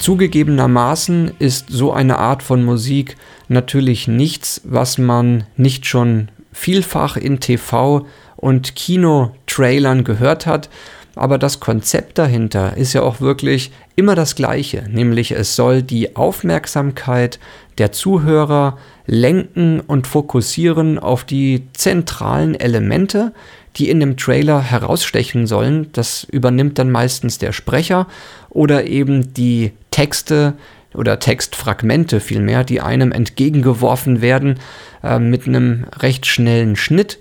Zugegebenermaßen 0.00 1.32
ist 1.38 1.66
so 1.68 1.92
eine 1.92 2.18
Art 2.18 2.42
von 2.42 2.64
Musik 2.64 3.16
natürlich 3.48 4.08
nichts, 4.08 4.62
was 4.64 4.96
man 4.96 5.44
nicht 5.56 5.84
schon 5.84 6.30
vielfach 6.52 7.18
in 7.18 7.38
TV 7.38 8.06
und 8.36 8.74
Kinotrailern 8.74 10.02
gehört 10.02 10.46
hat, 10.46 10.70
aber 11.16 11.36
das 11.36 11.60
Konzept 11.60 12.16
dahinter 12.16 12.78
ist 12.78 12.94
ja 12.94 13.02
auch 13.02 13.20
wirklich 13.20 13.72
immer 13.94 14.14
das 14.14 14.34
gleiche, 14.34 14.84
nämlich 14.88 15.32
es 15.32 15.54
soll 15.54 15.82
die 15.82 16.16
Aufmerksamkeit 16.16 17.38
der 17.76 17.92
Zuhörer 17.92 18.78
lenken 19.06 19.80
und 19.80 20.06
fokussieren 20.06 20.98
auf 20.98 21.24
die 21.24 21.64
zentralen 21.74 22.54
Elemente, 22.54 23.32
die 23.76 23.88
in 23.88 24.00
dem 24.00 24.16
Trailer 24.16 24.60
herausstechen 24.60 25.46
sollen. 25.46 25.90
Das 25.92 26.24
übernimmt 26.24 26.78
dann 26.78 26.90
meistens 26.90 27.38
der 27.38 27.52
Sprecher 27.52 28.06
oder 28.50 28.84
eben 28.86 29.32
die 29.32 29.72
Texte 29.90 30.54
oder 30.94 31.18
Textfragmente 31.18 32.20
vielmehr, 32.20 32.64
die 32.64 32.80
einem 32.80 33.12
entgegengeworfen 33.12 34.20
werden 34.20 34.58
äh, 35.02 35.18
mit 35.18 35.46
einem 35.46 35.86
recht 36.00 36.26
schnellen 36.26 36.76
Schnitt. 36.76 37.18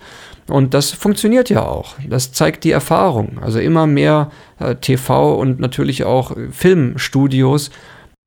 Und 0.47 0.73
das 0.73 0.91
funktioniert 0.91 1.49
ja 1.49 1.63
auch. 1.63 1.95
Das 2.07 2.31
zeigt 2.31 2.63
die 2.63 2.71
Erfahrung. 2.71 3.37
Also 3.41 3.59
immer 3.59 3.85
mehr 3.85 4.31
äh, 4.59 4.75
TV 4.75 5.35
und 5.35 5.59
natürlich 5.59 6.03
auch 6.03 6.35
Filmstudios 6.51 7.69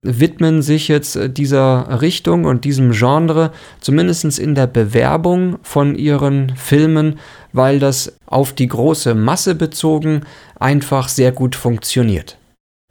widmen 0.02 0.62
sich 0.62 0.88
jetzt 0.88 1.16
äh, 1.16 1.30
dieser 1.30 2.00
Richtung 2.00 2.44
und 2.44 2.64
diesem 2.64 2.92
Genre, 2.92 3.52
zumindest 3.80 4.38
in 4.38 4.54
der 4.54 4.66
Bewerbung 4.66 5.58
von 5.62 5.94
ihren 5.94 6.54
Filmen, 6.56 7.18
weil 7.52 7.78
das 7.78 8.16
auf 8.26 8.52
die 8.52 8.68
große 8.68 9.14
Masse 9.14 9.54
bezogen 9.54 10.22
einfach 10.58 11.08
sehr 11.08 11.32
gut 11.32 11.56
funktioniert. 11.56 12.36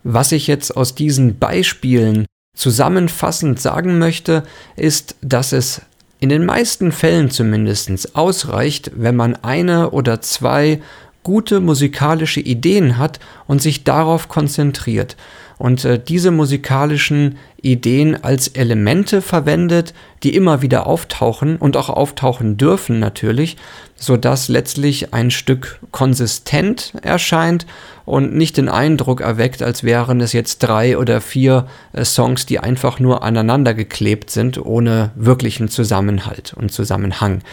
Was 0.03 0.31
ich 0.31 0.47
jetzt 0.47 0.75
aus 0.75 0.95
diesen 0.95 1.37
Beispielen 1.37 2.25
zusammenfassend 2.55 3.59
sagen 3.59 3.99
möchte, 3.99 4.43
ist, 4.75 5.15
dass 5.21 5.51
es 5.51 5.81
in 6.19 6.29
den 6.29 6.45
meisten 6.45 6.91
Fällen 6.91 7.31
zumindest 7.31 8.15
ausreicht, 8.15 8.91
wenn 8.95 9.15
man 9.15 9.35
eine 9.35 9.91
oder 9.91 10.21
zwei 10.21 10.81
gute 11.23 11.59
musikalische 11.59 12.39
Ideen 12.39 12.97
hat 12.97 13.19
und 13.47 13.61
sich 13.61 13.83
darauf 13.83 14.27
konzentriert 14.27 15.17
und 15.61 15.85
äh, 15.85 15.99
diese 15.99 16.31
musikalischen 16.31 17.37
Ideen 17.61 18.23
als 18.23 18.47
Elemente 18.47 19.21
verwendet, 19.21 19.93
die 20.23 20.33
immer 20.33 20.63
wieder 20.63 20.87
auftauchen 20.87 21.57
und 21.57 21.77
auch 21.77 21.89
auftauchen 21.89 22.57
dürfen 22.57 22.99
natürlich, 22.99 23.57
so 23.95 24.17
dass 24.17 24.47
letztlich 24.47 25.13
ein 25.13 25.29
Stück 25.29 25.79
konsistent 25.91 26.93
erscheint 27.03 27.67
und 28.05 28.33
nicht 28.33 28.57
den 28.57 28.69
Eindruck 28.69 29.21
erweckt, 29.21 29.61
als 29.61 29.83
wären 29.83 30.19
es 30.19 30.33
jetzt 30.33 30.63
drei 30.63 30.97
oder 30.97 31.21
vier 31.21 31.67
äh, 31.93 32.05
Songs, 32.05 32.47
die 32.47 32.57
einfach 32.57 32.99
nur 32.99 33.21
aneinander 33.21 33.75
geklebt 33.75 34.31
sind, 34.31 34.57
ohne 34.57 35.11
wirklichen 35.13 35.69
Zusammenhalt 35.69 36.55
und 36.55 36.71
Zusammenhang. 36.71 37.43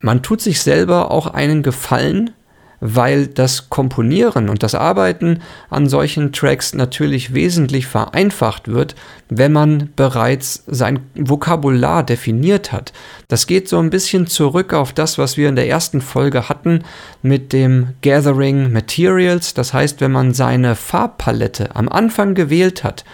Man 0.00 0.22
tut 0.22 0.42
sich 0.42 0.60
selber 0.60 1.10
auch 1.10 1.28
einen 1.28 1.62
Gefallen, 1.62 2.32
weil 2.80 3.26
das 3.26 3.70
Komponieren 3.70 4.48
und 4.48 4.62
das 4.62 4.74
Arbeiten 4.74 5.40
an 5.70 5.88
solchen 5.88 6.32
Tracks 6.32 6.74
natürlich 6.74 7.34
wesentlich 7.34 7.86
vereinfacht 7.86 8.68
wird, 8.68 8.94
wenn 9.28 9.52
man 9.52 9.90
bereits 9.96 10.64
sein 10.66 11.00
Vokabular 11.14 12.02
definiert 12.02 12.72
hat. 12.72 12.92
Das 13.28 13.46
geht 13.46 13.68
so 13.68 13.78
ein 13.78 13.90
bisschen 13.90 14.26
zurück 14.26 14.72
auf 14.72 14.92
das, 14.92 15.18
was 15.18 15.36
wir 15.36 15.48
in 15.48 15.56
der 15.56 15.68
ersten 15.68 16.00
Folge 16.00 16.48
hatten 16.48 16.84
mit 17.22 17.52
dem 17.52 17.94
Gathering 18.02 18.72
Materials. 18.72 19.54
Das 19.54 19.72
heißt, 19.72 20.00
wenn 20.00 20.12
man 20.12 20.34
seine 20.34 20.76
Farbpalette 20.76 21.74
am 21.74 21.88
Anfang 21.88 22.34
gewählt 22.34 22.84
hat, 22.84 23.04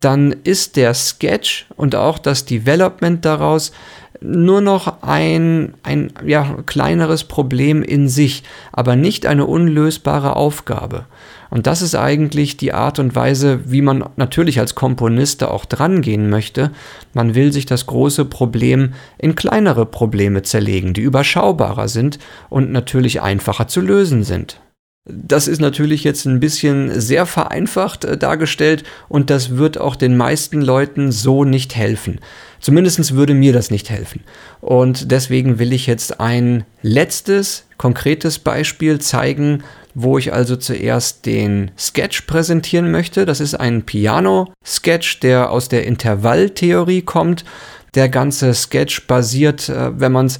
dann 0.00 0.34
ist 0.44 0.76
der 0.76 0.94
Sketch 0.94 1.66
und 1.76 1.94
auch 1.94 2.18
das 2.18 2.44
Development 2.44 3.24
daraus 3.24 3.72
nur 4.20 4.60
noch 4.60 5.02
ein, 5.02 5.74
ein 5.82 6.12
ja, 6.26 6.56
kleineres 6.66 7.24
Problem 7.24 7.82
in 7.82 8.08
sich, 8.08 8.42
aber 8.72 8.96
nicht 8.96 9.26
eine 9.26 9.46
unlösbare 9.46 10.36
Aufgabe. 10.36 11.06
Und 11.50 11.66
das 11.66 11.82
ist 11.82 11.94
eigentlich 11.94 12.56
die 12.56 12.74
Art 12.74 12.98
und 12.98 13.14
Weise, 13.14 13.60
wie 13.70 13.80
man 13.80 14.04
natürlich 14.16 14.60
als 14.60 14.74
Komponist 14.74 15.42
da 15.42 15.48
auch 15.48 15.64
drangehen 15.64 16.28
möchte. 16.28 16.72
Man 17.14 17.34
will 17.34 17.52
sich 17.52 17.64
das 17.64 17.86
große 17.86 18.26
Problem 18.26 18.92
in 19.18 19.34
kleinere 19.34 19.86
Probleme 19.86 20.42
zerlegen, 20.42 20.92
die 20.92 21.00
überschaubarer 21.02 21.88
sind 21.88 22.18
und 22.50 22.70
natürlich 22.70 23.22
einfacher 23.22 23.66
zu 23.66 23.80
lösen 23.80 24.24
sind. 24.24 24.60
Das 25.08 25.48
ist 25.48 25.60
natürlich 25.60 26.04
jetzt 26.04 26.26
ein 26.26 26.38
bisschen 26.38 27.00
sehr 27.00 27.24
vereinfacht 27.24 28.04
äh, 28.04 28.18
dargestellt 28.18 28.84
und 29.08 29.30
das 29.30 29.56
wird 29.56 29.80
auch 29.80 29.96
den 29.96 30.16
meisten 30.16 30.60
Leuten 30.60 31.12
so 31.12 31.44
nicht 31.44 31.74
helfen. 31.74 32.20
Zumindest 32.60 33.14
würde 33.14 33.34
mir 33.34 33.52
das 33.52 33.70
nicht 33.70 33.88
helfen. 33.88 34.22
Und 34.60 35.10
deswegen 35.10 35.58
will 35.58 35.72
ich 35.72 35.86
jetzt 35.86 36.20
ein 36.20 36.64
letztes 36.82 37.64
konkretes 37.78 38.38
Beispiel 38.38 38.98
zeigen, 39.00 39.62
wo 39.94 40.18
ich 40.18 40.32
also 40.32 40.56
zuerst 40.56 41.24
den 41.24 41.70
Sketch 41.78 42.22
präsentieren 42.22 42.90
möchte. 42.90 43.24
Das 43.24 43.40
ist 43.40 43.54
ein 43.54 43.82
Piano-Sketch, 43.82 45.20
der 45.20 45.50
aus 45.50 45.68
der 45.68 45.86
Intervalltheorie 45.86 47.02
kommt. 47.02 47.44
Der 47.94 48.08
ganze 48.08 48.52
Sketch 48.52 49.06
basiert, 49.06 49.68
äh, 49.68 49.98
wenn 49.98 50.12
man 50.12 50.26
es 50.26 50.38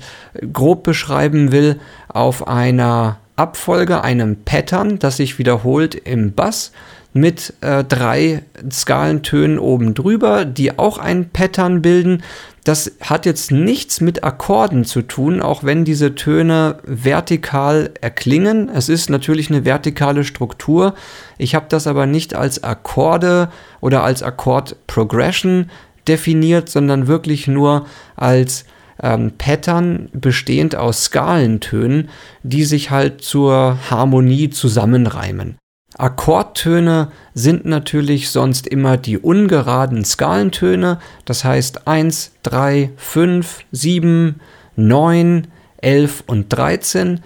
grob 0.52 0.83
beschreiben 0.83 1.52
will, 1.52 1.81
auf 2.09 2.46
einer 2.46 3.18
Abfolge, 3.38 4.03
einem 4.03 4.44
Pattern, 4.44 4.98
das 4.98 5.18
sich 5.18 5.38
wiederholt 5.38 5.94
im 5.94 6.33
Bass 6.33 6.72
mit 7.12 7.55
äh, 7.61 7.85
drei 7.85 8.42
Skalentönen 8.70 9.59
oben 9.59 9.94
drüber, 9.94 10.44
die 10.44 10.79
auch 10.79 10.98
ein 10.98 11.31
Pattern 11.31 11.83
bilden. 11.83 12.22
Das 12.64 12.92
hat 13.01 13.24
jetzt 13.24 13.51
nichts 13.51 14.01
mit 14.03 14.24
Akkorden 14.24 14.85
zu 14.85 15.01
tun, 15.03 15.40
auch 15.40 15.64
wenn 15.64 15.85
diese 15.87 16.14
Töne 16.14 16.79
vertikal 16.85 17.90
erklingen. 18.01 18.68
Es 18.68 18.90
ist 18.90 19.09
natürlich 19.09 19.48
eine 19.51 19.64
vertikale 19.64 20.22
Struktur. 20.22 20.94
Ich 21.38 21.55
habe 21.55 21.66
das 21.70 21.87
aber 21.87 22.05
nicht 22.05 22.35
als 22.35 22.62
Akkorde 22.62 23.48
oder 23.81 24.05
als 24.05 24.22
Akkord-Progression 24.22 25.70
definiert, 26.07 26.68
sondern 26.68 27.07
wirklich 27.07 27.46
nur 27.46 27.87
als 28.16 28.66
ähm, 29.02 29.32
Pattern 29.38 30.08
bestehend 30.12 30.76
aus 30.76 31.04
Skalentönen, 31.04 32.08
die 32.42 32.64
sich 32.64 32.90
halt 32.90 33.22
zur 33.22 33.78
Harmonie 33.90 34.50
zusammenreimen. 34.50 35.56
Akkordtöne 35.96 37.08
sind 37.34 37.64
natürlich 37.64 38.30
sonst 38.30 38.66
immer 38.66 38.96
die 38.96 39.18
ungeraden 39.18 40.04
Skalentöne, 40.04 40.98
das 41.24 41.44
heißt 41.44 41.88
1, 41.88 42.32
3, 42.42 42.90
5, 42.96 43.64
7, 43.72 44.40
9, 44.76 45.46
11 45.78 46.24
und 46.26 46.48
13. 46.50 47.20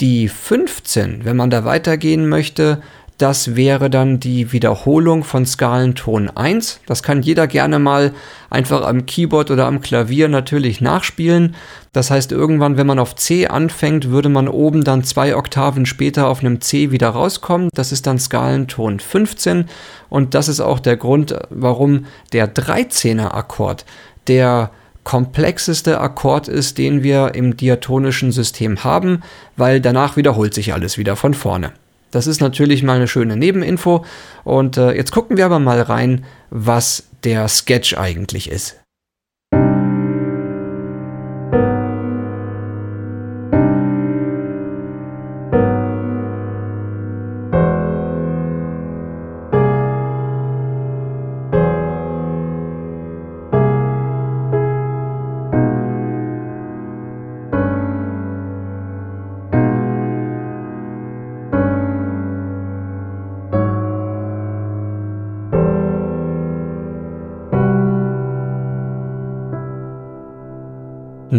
Die 0.00 0.28
15, 0.28 1.24
wenn 1.24 1.36
man 1.36 1.50
da 1.50 1.64
weitergehen 1.64 2.28
möchte, 2.28 2.82
das 3.18 3.56
wäre 3.56 3.90
dann 3.90 4.20
die 4.20 4.52
Wiederholung 4.52 5.24
von 5.24 5.44
Skalenton 5.44 6.30
1. 6.30 6.80
Das 6.86 7.02
kann 7.02 7.20
jeder 7.22 7.48
gerne 7.48 7.80
mal 7.80 8.12
einfach 8.48 8.86
am 8.86 9.06
Keyboard 9.06 9.50
oder 9.50 9.66
am 9.66 9.80
Klavier 9.80 10.28
natürlich 10.28 10.80
nachspielen. 10.80 11.56
Das 11.92 12.12
heißt, 12.12 12.30
irgendwann, 12.30 12.76
wenn 12.76 12.86
man 12.86 13.00
auf 13.00 13.16
C 13.16 13.48
anfängt, 13.48 14.10
würde 14.10 14.28
man 14.28 14.46
oben 14.46 14.84
dann 14.84 15.02
zwei 15.02 15.36
Oktaven 15.36 15.84
später 15.84 16.28
auf 16.28 16.40
einem 16.40 16.60
C 16.60 16.92
wieder 16.92 17.08
rauskommen. 17.08 17.70
Das 17.74 17.90
ist 17.90 18.06
dann 18.06 18.20
Skalenton 18.20 19.00
15 19.00 19.66
und 20.08 20.34
das 20.34 20.46
ist 20.46 20.60
auch 20.60 20.78
der 20.78 20.96
Grund, 20.96 21.34
warum 21.50 22.06
der 22.32 22.54
13er 22.54 23.34
Akkord 23.34 23.84
der 24.28 24.70
komplexeste 25.02 26.00
Akkord 26.00 26.48
ist, 26.48 26.76
den 26.76 27.02
wir 27.02 27.34
im 27.34 27.56
diatonischen 27.56 28.30
System 28.30 28.84
haben, 28.84 29.22
weil 29.56 29.80
danach 29.80 30.16
wiederholt 30.16 30.52
sich 30.52 30.74
alles 30.74 30.98
wieder 30.98 31.16
von 31.16 31.32
vorne. 31.32 31.72
Das 32.10 32.26
ist 32.26 32.40
natürlich 32.40 32.82
mal 32.82 32.96
eine 32.96 33.08
schöne 33.08 33.36
Nebeninfo. 33.36 34.04
Und 34.44 34.76
äh, 34.76 34.92
jetzt 34.92 35.12
gucken 35.12 35.36
wir 35.36 35.46
aber 35.46 35.58
mal 35.58 35.80
rein, 35.80 36.24
was 36.50 37.04
der 37.24 37.48
Sketch 37.48 37.96
eigentlich 37.98 38.50
ist. 38.50 38.76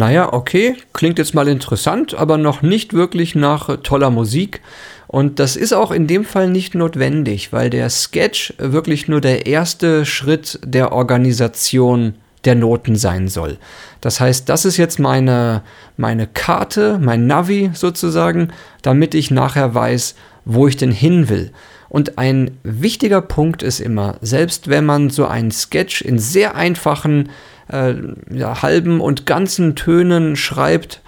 Naja, 0.00 0.32
okay, 0.32 0.76
klingt 0.94 1.18
jetzt 1.18 1.34
mal 1.34 1.46
interessant, 1.46 2.14
aber 2.14 2.38
noch 2.38 2.62
nicht 2.62 2.94
wirklich 2.94 3.34
nach 3.34 3.68
äh, 3.68 3.76
toller 3.76 4.08
Musik. 4.08 4.62
Und 5.08 5.38
das 5.38 5.56
ist 5.56 5.74
auch 5.74 5.90
in 5.90 6.06
dem 6.06 6.24
Fall 6.24 6.48
nicht 6.48 6.74
notwendig, 6.74 7.52
weil 7.52 7.68
der 7.68 7.90
Sketch 7.90 8.54
wirklich 8.56 9.08
nur 9.08 9.20
der 9.20 9.44
erste 9.44 10.06
Schritt 10.06 10.58
der 10.64 10.92
Organisation 10.92 12.14
der 12.46 12.54
Noten 12.54 12.96
sein 12.96 13.28
soll. 13.28 13.58
Das 14.00 14.20
heißt, 14.20 14.48
das 14.48 14.64
ist 14.64 14.78
jetzt 14.78 14.98
meine, 14.98 15.60
meine 15.98 16.26
Karte, 16.26 16.98
mein 16.98 17.26
Navi 17.26 17.70
sozusagen, 17.74 18.54
damit 18.80 19.14
ich 19.14 19.30
nachher 19.30 19.74
weiß, 19.74 20.14
wo 20.46 20.66
ich 20.66 20.78
denn 20.78 20.92
hin 20.92 21.28
will. 21.28 21.52
Und 21.90 22.16
ein 22.16 22.52
wichtiger 22.62 23.20
Punkt 23.20 23.62
ist 23.62 23.80
immer, 23.80 24.16
selbst 24.22 24.68
wenn 24.68 24.86
man 24.86 25.10
so 25.10 25.26
einen 25.26 25.50
Sketch 25.50 26.00
in 26.00 26.18
sehr 26.18 26.54
einfachen 26.54 27.28
äh, 27.70 27.94
ja, 28.30 28.62
halben 28.62 29.00
und 29.00 29.26
ganzen 29.26 29.76
Tönen 29.76 30.36
schreibt, 30.36 31.02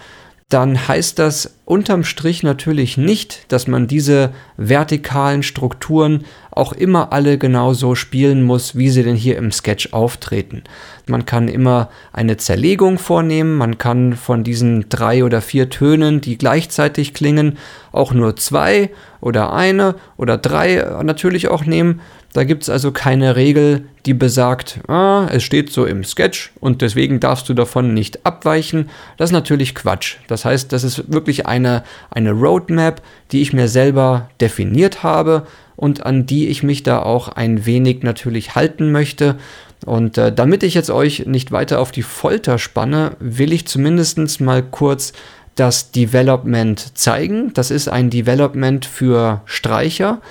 dann 0.52 0.86
heißt 0.86 1.18
das 1.18 1.56
unterm 1.64 2.04
Strich 2.04 2.42
natürlich 2.42 2.98
nicht, 2.98 3.50
dass 3.50 3.66
man 3.66 3.86
diese 3.86 4.32
vertikalen 4.58 5.42
Strukturen 5.42 6.26
auch 6.50 6.74
immer 6.74 7.10
alle 7.10 7.38
genauso 7.38 7.94
spielen 7.94 8.42
muss, 8.42 8.76
wie 8.76 8.90
sie 8.90 9.02
denn 9.02 9.16
hier 9.16 9.38
im 9.38 9.50
Sketch 9.50 9.94
auftreten. 9.94 10.62
Man 11.06 11.24
kann 11.24 11.48
immer 11.48 11.88
eine 12.12 12.36
Zerlegung 12.36 12.98
vornehmen, 12.98 13.56
man 13.56 13.78
kann 13.78 14.14
von 14.14 14.44
diesen 14.44 14.90
drei 14.90 15.24
oder 15.24 15.40
vier 15.40 15.70
Tönen, 15.70 16.20
die 16.20 16.36
gleichzeitig 16.36 17.14
klingen, 17.14 17.56
auch 17.90 18.12
nur 18.12 18.36
zwei 18.36 18.90
oder 19.22 19.54
eine 19.54 19.94
oder 20.18 20.36
drei 20.36 20.84
natürlich 21.02 21.48
auch 21.48 21.64
nehmen. 21.64 22.02
Da 22.32 22.44
gibt 22.44 22.62
es 22.62 22.70
also 22.70 22.92
keine 22.92 23.36
Regel, 23.36 23.84
die 24.06 24.14
besagt, 24.14 24.80
ah, 24.88 25.28
es 25.30 25.42
steht 25.42 25.70
so 25.70 25.84
im 25.84 26.02
Sketch 26.02 26.52
und 26.60 26.80
deswegen 26.80 27.20
darfst 27.20 27.48
du 27.48 27.54
davon 27.54 27.92
nicht 27.92 28.24
abweichen. 28.24 28.88
Das 29.18 29.30
ist 29.30 29.34
natürlich 29.34 29.74
Quatsch. 29.74 30.16
Das 30.28 30.44
heißt, 30.44 30.72
das 30.72 30.82
ist 30.82 31.12
wirklich 31.12 31.46
eine, 31.46 31.84
eine 32.10 32.32
Roadmap, 32.32 33.02
die 33.32 33.42
ich 33.42 33.52
mir 33.52 33.68
selber 33.68 34.30
definiert 34.40 35.02
habe 35.02 35.46
und 35.76 36.06
an 36.06 36.24
die 36.24 36.48
ich 36.48 36.62
mich 36.62 36.82
da 36.82 37.02
auch 37.02 37.28
ein 37.28 37.66
wenig 37.66 38.02
natürlich 38.02 38.54
halten 38.54 38.92
möchte. 38.92 39.36
Und 39.84 40.16
äh, 40.16 40.32
damit 40.32 40.62
ich 40.62 40.74
jetzt 40.74 40.90
euch 40.90 41.26
nicht 41.26 41.52
weiter 41.52 41.80
auf 41.80 41.92
die 41.92 42.02
Folter 42.02 42.58
spanne, 42.58 43.16
will 43.18 43.52
ich 43.52 43.66
zumindest 43.66 44.40
mal 44.40 44.62
kurz 44.62 45.12
das 45.54 45.90
Development 45.90 46.96
zeigen. 46.96 47.52
Das 47.52 47.70
ist 47.70 47.88
ein 47.88 48.08
Development 48.08 48.86
für 48.86 49.42
Streicher. 49.44 50.22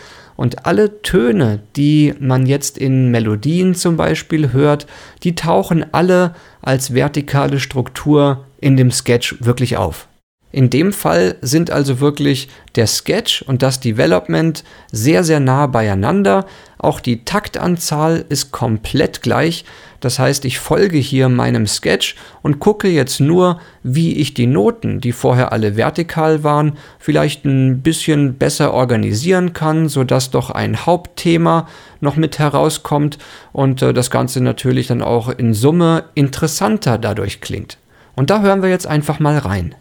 Und 0.41 0.65
alle 0.65 1.03
Töne, 1.03 1.59
die 1.75 2.15
man 2.19 2.47
jetzt 2.47 2.79
in 2.79 3.11
Melodien 3.11 3.75
zum 3.75 3.95
Beispiel 3.95 4.51
hört, 4.51 4.87
die 5.21 5.35
tauchen 5.35 5.85
alle 5.93 6.33
als 6.63 6.95
vertikale 6.95 7.59
Struktur 7.59 8.47
in 8.59 8.75
dem 8.75 8.89
Sketch 8.89 9.35
wirklich 9.41 9.77
auf. 9.77 10.07
In 10.51 10.69
dem 10.69 10.91
Fall 10.91 11.35
sind 11.41 11.71
also 11.71 11.99
wirklich 11.99 12.49
der 12.75 12.87
Sketch 12.87 13.41
und 13.43 13.61
das 13.61 13.79
Development 13.79 14.63
sehr, 14.91 15.23
sehr 15.23 15.39
nah 15.39 15.67
beieinander. 15.67 16.45
Auch 16.77 16.99
die 16.99 17.23
Taktanzahl 17.23 18.25
ist 18.27 18.51
komplett 18.51 19.21
gleich. 19.21 19.65
Das 20.01 20.17
heißt, 20.17 20.45
ich 20.45 20.59
folge 20.59 20.97
hier 20.97 21.29
meinem 21.29 21.67
Sketch 21.67 22.15
und 22.41 22.59
gucke 22.59 22.89
jetzt 22.89 23.19
nur, 23.19 23.59
wie 23.83 24.17
ich 24.17 24.33
die 24.33 24.47
Noten, 24.47 24.99
die 24.99 25.11
vorher 25.11 25.53
alle 25.53 25.77
vertikal 25.77 26.43
waren, 26.43 26.77
vielleicht 26.97 27.45
ein 27.45 27.81
bisschen 27.81 28.33
besser 28.33 28.73
organisieren 28.73 29.53
kann, 29.53 29.89
sodass 29.89 30.31
doch 30.31 30.49
ein 30.49 30.85
Hauptthema 30.85 31.67
noch 31.99 32.15
mit 32.15 32.39
herauskommt 32.39 33.19
und 33.53 33.83
äh, 33.83 33.93
das 33.93 34.09
Ganze 34.09 34.41
natürlich 34.41 34.87
dann 34.87 35.03
auch 35.03 35.29
in 35.29 35.53
Summe 35.53 36.05
interessanter 36.15 36.97
dadurch 36.97 37.39
klingt. 37.39 37.77
Und 38.15 38.31
da 38.31 38.41
hören 38.41 38.63
wir 38.63 38.69
jetzt 38.69 38.87
einfach 38.87 39.19
mal 39.19 39.37
rein. 39.37 39.75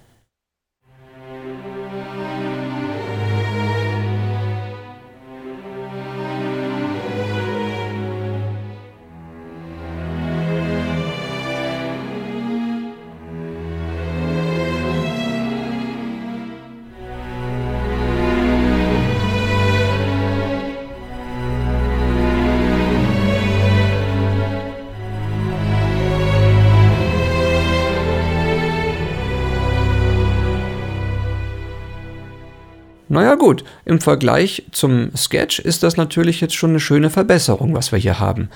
Im 33.90 34.00
Vergleich 34.00 34.62
zum 34.70 35.10
Sketch 35.16 35.58
ist 35.58 35.82
das 35.82 35.96
natürlich 35.96 36.40
jetzt 36.40 36.54
schon 36.54 36.70
eine 36.70 36.80
schöne 36.80 37.10
Verbesserung, 37.10 37.74
was 37.74 37.90
wir 37.90 37.98
hier 37.98 38.20
haben, 38.20 38.48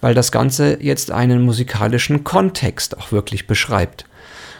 weil 0.00 0.14
das 0.14 0.32
Ganze 0.32 0.82
jetzt 0.82 1.12
einen 1.12 1.42
musikalischen 1.42 2.24
Kontext 2.24 2.98
auch 2.98 3.12
wirklich 3.12 3.46
beschreibt. 3.46 4.04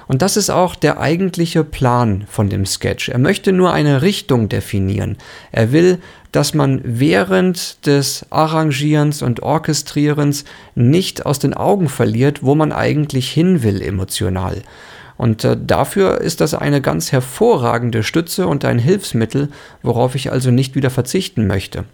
Und 0.07 0.23
das 0.23 0.37
ist 0.37 0.49
auch 0.49 0.77
der 0.77 1.01
eigentliche 1.01 1.65
Plan 1.65 2.25
von 2.29 2.49
dem 2.49 2.65
Sketch. 2.65 3.09
Er 3.09 3.19
möchte 3.19 3.53
nur 3.53 3.73
eine 3.73 4.03
Richtung 4.03 4.49
definieren. 4.49 5.19
Er 5.51 5.73
will, 5.73 5.99
dass 6.31 6.55
man 6.55 6.81
während 6.85 7.85
des 7.87 8.25
Arrangierens 8.31 9.23
und 9.23 9.43
Orchestrierens 9.43 10.45
nicht 10.77 11.27
aus 11.27 11.41
den 11.41 11.55
Augen 11.55 11.89
verliert, 11.89 12.45
wo 12.45 12.55
man 12.55 12.71
eigentlich 12.73 13.31
hin 13.31 13.65
will 13.65 13.83
emotional. 13.83 14.63
Und 15.21 15.45
äh, 15.45 15.55
dafür 15.55 16.23
ist 16.23 16.41
das 16.41 16.55
eine 16.55 16.81
ganz 16.81 17.13
hervorragende 17.13 18.03
Stütze 18.03 18.47
und 18.47 18.65
ein 18.65 18.79
Hilfsmittel, 18.79 19.51
worauf 19.83 20.15
ich 20.15 20.33
also 20.33 20.51
nicht 20.51 20.77
wieder 20.77 20.89
verzichten 20.89 21.47
möchte. 21.47 21.85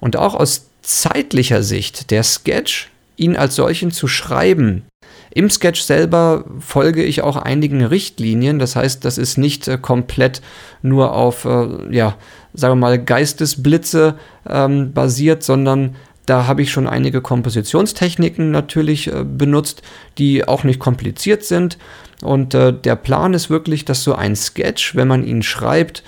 Und 0.00 0.16
auch 0.16 0.34
aus 0.34 0.70
zeitlicher 0.80 1.62
Sicht, 1.62 2.10
der 2.10 2.22
Sketch, 2.22 2.90
ihn 3.18 3.36
als 3.36 3.54
solchen 3.54 3.90
zu 3.90 4.08
schreiben, 4.08 4.84
im 5.34 5.50
Sketch 5.50 5.82
selber 5.82 6.46
folge 6.58 7.04
ich 7.04 7.20
auch 7.20 7.36
einigen 7.36 7.84
Richtlinien. 7.84 8.58
Das 8.58 8.76
heißt, 8.76 9.04
das 9.04 9.18
ist 9.18 9.36
nicht 9.36 9.68
äh, 9.68 9.76
komplett 9.76 10.40
nur 10.80 11.12
auf, 11.12 11.44
äh, 11.44 11.66
ja, 11.94 12.16
sagen 12.54 12.72
wir 12.72 12.80
mal, 12.80 12.98
Geistesblitze 12.98 14.14
ähm, 14.48 14.94
basiert, 14.94 15.42
sondern 15.42 15.96
da 16.24 16.46
habe 16.46 16.62
ich 16.62 16.72
schon 16.72 16.86
einige 16.86 17.20
Kompositionstechniken 17.20 18.50
natürlich 18.50 19.08
äh, 19.08 19.22
benutzt, 19.22 19.82
die 20.16 20.48
auch 20.48 20.64
nicht 20.64 20.80
kompliziert 20.80 21.44
sind. 21.44 21.76
Und 22.22 22.54
äh, 22.54 22.72
der 22.72 22.96
Plan 22.96 23.34
ist 23.34 23.50
wirklich, 23.50 23.84
dass 23.84 24.04
so 24.04 24.14
ein 24.14 24.36
Sketch, 24.36 24.94
wenn 24.94 25.08
man 25.08 25.24
ihn 25.24 25.42
schreibt, 25.42 26.02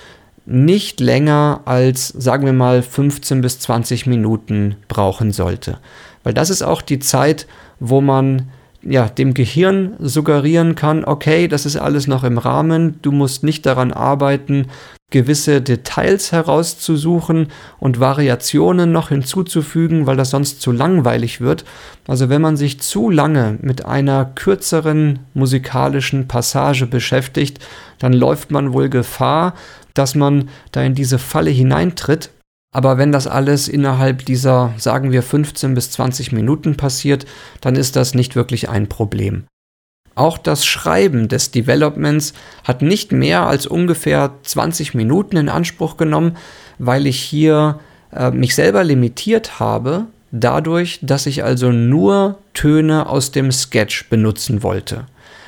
nicht 0.45 1.01
länger 1.01 1.61
als, 1.65 2.07
sagen 2.07 2.45
wir 2.45 2.53
mal, 2.53 2.81
15 2.81 3.41
bis 3.41 3.59
20 3.59 4.07
Minuten 4.07 4.77
brauchen 4.87 5.31
sollte. 5.31 5.79
Weil 6.23 6.33
das 6.33 6.49
ist 6.49 6.61
auch 6.61 6.81
die 6.81 6.99
Zeit, 6.99 7.47
wo 7.79 8.01
man 8.01 8.49
ja, 8.81 9.09
dem 9.09 9.33
Gehirn 9.33 9.95
suggerieren 9.99 10.75
kann, 10.75 11.03
okay, 11.03 11.47
das 11.47 11.65
ist 11.65 11.75
alles 11.75 12.07
noch 12.07 12.23
im 12.23 12.37
Rahmen, 12.37 12.99
du 13.01 13.11
musst 13.11 13.43
nicht 13.43 13.65
daran 13.65 13.91
arbeiten, 13.91 14.67
gewisse 15.09 15.61
Details 15.61 16.33
herauszusuchen 16.33 17.47
und 17.79 17.99
Variationen 18.01 18.91
noch 18.91 19.07
hinzuzufügen, 19.09 20.05
weil 20.05 20.17
das 20.17 20.31
sonst 20.31 20.61
zu 20.61 20.73
langweilig 20.73 21.39
wird. 21.39 21.63
Also 22.07 22.27
wenn 22.27 22.41
man 22.41 22.57
sich 22.57 22.81
zu 22.81 23.09
lange 23.09 23.57
mit 23.61 23.85
einer 23.85 24.25
kürzeren 24.25 25.19
musikalischen 25.33 26.27
Passage 26.27 26.87
beschäftigt, 26.87 27.65
dann 27.99 28.11
läuft 28.11 28.51
man 28.51 28.73
wohl 28.73 28.89
Gefahr, 28.89 29.53
dass 29.93 30.13
man 30.13 30.49
da 30.73 30.83
in 30.83 30.93
diese 30.93 31.19
Falle 31.19 31.51
hineintritt. 31.51 32.29
Aber 32.75 32.97
wenn 32.97 33.13
das 33.13 33.27
alles 33.27 33.69
innerhalb 33.69 34.25
dieser, 34.25 34.73
sagen 34.77 35.13
wir, 35.13 35.23
15 35.23 35.73
bis 35.73 35.89
20 35.91 36.33
Minuten 36.33 36.75
passiert, 36.75 37.25
dann 37.61 37.77
ist 37.77 37.95
das 37.95 38.13
nicht 38.13 38.35
wirklich 38.35 38.67
ein 38.67 38.89
Problem. 38.89 39.45
Auch 40.17 40.39
das 40.39 40.65
Schreiben 40.65 41.27
des 41.27 41.51
Developments 41.51 42.33
hat 42.63 42.81
nicht 42.81 43.11
mehr 43.11 43.45
als 43.45 43.67
ungefähr 43.67 44.31
20 44.41 44.95
Minuten 44.95 45.37
in 45.37 45.47
Anspruch 45.47 45.95
genommen, 45.95 46.37
weil 46.79 47.05
ich 47.05 47.19
hier 47.19 47.79
äh, 48.11 48.31
mich 48.31 48.55
selber 48.55 48.83
limitiert 48.83 49.59
habe, 49.59 50.07
dadurch, 50.31 50.97
dass 51.03 51.27
ich 51.27 51.43
also 51.43 51.71
nur 51.71 52.39
Töne 52.55 53.07
aus 53.07 53.29
dem 53.29 53.51
Sketch 53.51 54.09
benutzen 54.09 54.63
wollte. 54.63 55.05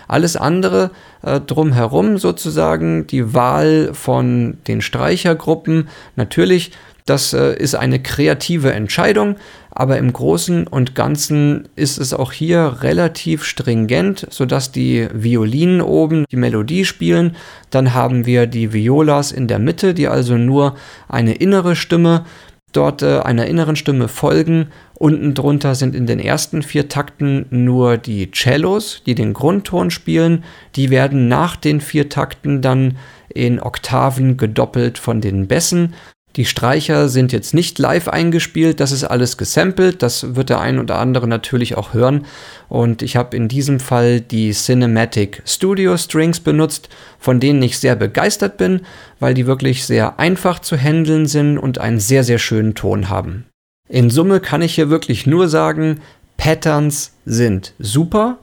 Alles 0.07 0.35
andere 0.37 0.91
äh, 1.23 1.39
drumherum 1.39 2.19
sozusagen, 2.19 3.07
die 3.07 3.33
Wahl 3.33 3.89
von 3.93 4.59
den 4.67 4.81
Streichergruppen, 4.81 5.87
natürlich 6.15 6.73
das 7.09 7.33
äh, 7.33 7.55
ist 7.55 7.75
eine 7.75 7.99
kreative 7.99 8.71
Entscheidung, 8.71 9.35
aber 9.71 9.97
im 9.97 10.13
Großen 10.13 10.67
und 10.67 10.93
Ganzen 10.93 11.67
ist 11.75 11.97
es 11.97 12.13
auch 12.13 12.31
hier 12.31 12.77
relativ 12.81 13.43
stringent, 13.43 14.27
sodass 14.29 14.71
die 14.71 15.07
Violinen 15.13 15.81
oben 15.81 16.25
die 16.29 16.37
Melodie 16.37 16.85
spielen. 16.85 17.35
Dann 17.71 17.93
haben 17.93 18.25
wir 18.25 18.45
die 18.45 18.73
Violas 18.73 19.31
in 19.31 19.47
der 19.47 19.57
Mitte, 19.57 19.93
die 19.93 20.07
also 20.07 20.37
nur 20.37 20.75
eine 21.07 21.33
innere 21.33 21.75
Stimme 21.75 22.25
dort 22.71 23.01
äh, 23.01 23.19
einer 23.19 23.47
inneren 23.47 23.75
Stimme 23.75 24.07
folgen. 24.07 24.67
Unten 24.93 25.33
drunter 25.33 25.73
sind 25.73 25.95
in 25.95 26.05
den 26.05 26.19
ersten 26.19 26.61
vier 26.61 26.87
Takten 26.87 27.45
nur 27.49 27.97
die 27.97 28.29
Cellos, 28.31 29.01
die 29.05 29.15
den 29.15 29.33
Grundton 29.33 29.89
spielen. 29.89 30.43
Die 30.75 30.91
werden 30.91 31.27
nach 31.27 31.55
den 31.55 31.81
vier 31.81 32.09
Takten 32.09 32.61
dann 32.61 32.97
in 33.29 33.59
Oktaven 33.59 34.37
gedoppelt 34.37 34.97
von 34.97 35.21
den 35.21 35.47
Bässen. 35.47 35.95
Die 36.35 36.45
Streicher 36.45 37.09
sind 37.09 37.31
jetzt 37.31 37.55
nicht 37.55 37.79
live 37.79 38.07
eingespielt, 38.07 38.79
das 38.79 38.91
ist 38.91 39.03
alles 39.03 39.37
gesampelt, 39.37 40.03
das 40.03 40.35
wird 40.35 40.49
der 40.49 40.61
ein 40.61 40.77
oder 40.77 40.99
andere 40.99 41.27
natürlich 41.27 41.75
auch 41.75 41.93
hören. 41.93 42.25
Und 42.67 43.01
ich 43.01 43.15
habe 43.15 43.35
in 43.35 43.47
diesem 43.47 43.79
Fall 43.79 44.21
die 44.21 44.51
Cinematic 44.51 45.41
Studio 45.45 45.97
Strings 45.97 46.39
benutzt, 46.39 46.89
von 47.17 47.39
denen 47.39 47.63
ich 47.63 47.79
sehr 47.79 47.95
begeistert 47.95 48.57
bin, 48.57 48.81
weil 49.19 49.33
die 49.33 49.47
wirklich 49.47 49.85
sehr 49.85 50.19
einfach 50.19 50.59
zu 50.59 50.77
handeln 50.77 51.25
sind 51.25 51.57
und 51.57 51.79
einen 51.79 51.99
sehr, 51.99 52.23
sehr 52.23 52.39
schönen 52.39 52.75
Ton 52.75 53.09
haben. 53.09 53.45
In 53.87 54.11
Summe 54.11 54.39
kann 54.39 54.61
ich 54.61 54.75
hier 54.75 54.91
wirklich 54.91 55.25
nur 55.25 55.49
sagen, 55.49 55.99
Patterns 56.37 57.13
sind 57.25 57.73
super. 57.79 58.37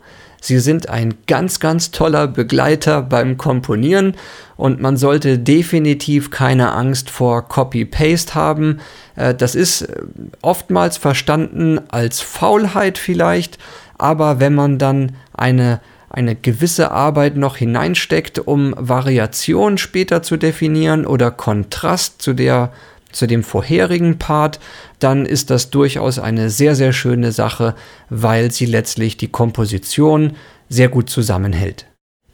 Sie 0.47 0.61
sind 0.61 0.89
ein 0.89 1.15
ganz, 1.27 1.59
ganz 1.59 1.91
toller 1.91 2.29
Begleiter 2.29 3.03
beim 3.03 3.37
Komponieren 3.37 4.15
und 4.57 4.81
man 4.81 4.97
sollte 4.97 5.41
definitiv 5.41 6.31
keine 6.31 6.71
Angst 6.71 7.11
vor 7.11 7.49
Copy-Paste 7.49 8.37
haben. 8.37 8.79
Äh, 9.17 9.35
das 9.35 9.57
ist 9.57 9.83
äh, 9.83 10.03
oftmals 10.43 10.99
verstanden 10.99 11.81
als 11.89 12.21
Faulheit 12.21 12.97
vielleicht, 12.97 13.59
aber 13.99 14.39
wenn 14.39 14.55
man 14.55 14.79
dann 14.79 15.17
eine 15.33 15.81
eine 16.09 16.37
gewisse 16.37 16.93
Arbeit 16.93 17.37
noch 17.37 17.57
hineinsteckt, 17.57 18.39
um 18.39 18.75
Variation 18.79 19.77
später 19.77 20.23
zu 20.23 20.37
definieren 20.37 21.05
oder 21.05 21.33
Kontrast 21.33 22.23
zu 22.23 22.33
der 22.33 22.73
zu 23.13 23.27
dem 23.27 23.43
vorherigen 23.43 24.19
Part, 24.19 24.61
dann 24.99 25.27
ist 25.27 25.51
das 25.51 25.71
durchaus 25.71 26.19
eine 26.19 26.51
sehr, 26.51 26.75
sehr 26.75 26.93
schöne 26.93 27.33
Sache, 27.33 27.75
weil 28.11 28.51
sie 28.51 28.67
letztlich 28.67 29.17
die 29.17 29.29
Komposition 29.29 30.33
sehr 30.69 30.89
gut 30.89 31.09
zusammenhält. 31.11 31.87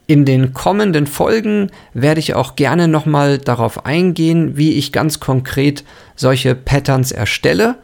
In 0.05 0.25
den 0.25 0.53
kommenden 0.53 1.07
Folgen 1.07 1.71
werde 1.93 2.19
ich 2.19 2.33
auch 2.33 2.55
gerne 2.55 2.87
nochmal 2.87 3.37
darauf 3.37 3.85
eingehen, 3.85 4.57
wie 4.57 4.73
ich 4.73 4.91
ganz 4.91 5.21
konkret 5.21 5.85
solche 6.15 6.55
Patterns 6.55 7.11
erstelle. 7.11 7.75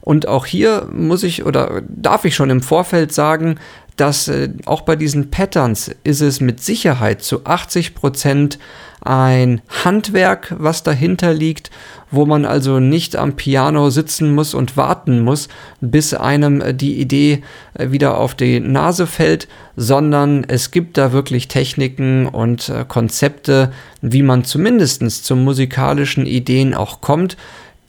Und 0.00 0.26
auch 0.26 0.46
hier 0.46 0.88
muss 0.92 1.22
ich 1.22 1.44
oder 1.44 1.82
darf 1.88 2.24
ich 2.24 2.34
schon 2.34 2.50
im 2.50 2.62
Vorfeld 2.62 3.12
sagen, 3.12 3.56
dass 4.00 4.28
äh, 4.28 4.48
auch 4.64 4.80
bei 4.80 4.96
diesen 4.96 5.30
Patterns 5.30 5.94
ist 6.04 6.22
es 6.22 6.40
mit 6.40 6.62
Sicherheit 6.62 7.22
zu 7.22 7.44
80 7.44 7.94
Prozent 7.94 8.58
ein 9.02 9.60
Handwerk, 9.84 10.54
was 10.58 10.82
dahinter 10.82 11.34
liegt, 11.34 11.70
wo 12.10 12.24
man 12.24 12.46
also 12.46 12.80
nicht 12.80 13.16
am 13.16 13.36
Piano 13.36 13.90
sitzen 13.90 14.34
muss 14.34 14.54
und 14.54 14.78
warten 14.78 15.20
muss, 15.20 15.48
bis 15.82 16.14
einem 16.14 16.62
äh, 16.62 16.72
die 16.72 16.98
Idee 16.98 17.42
äh, 17.74 17.90
wieder 17.90 18.16
auf 18.16 18.34
die 18.34 18.58
Nase 18.58 19.06
fällt, 19.06 19.48
sondern 19.76 20.44
es 20.48 20.70
gibt 20.70 20.96
da 20.96 21.12
wirklich 21.12 21.48
Techniken 21.48 22.26
und 22.26 22.70
äh, 22.70 22.86
Konzepte, 22.88 23.70
wie 24.00 24.22
man 24.22 24.44
zumindest 24.44 25.26
zu 25.26 25.36
musikalischen 25.36 26.24
Ideen 26.24 26.72
auch 26.72 27.02
kommt. 27.02 27.36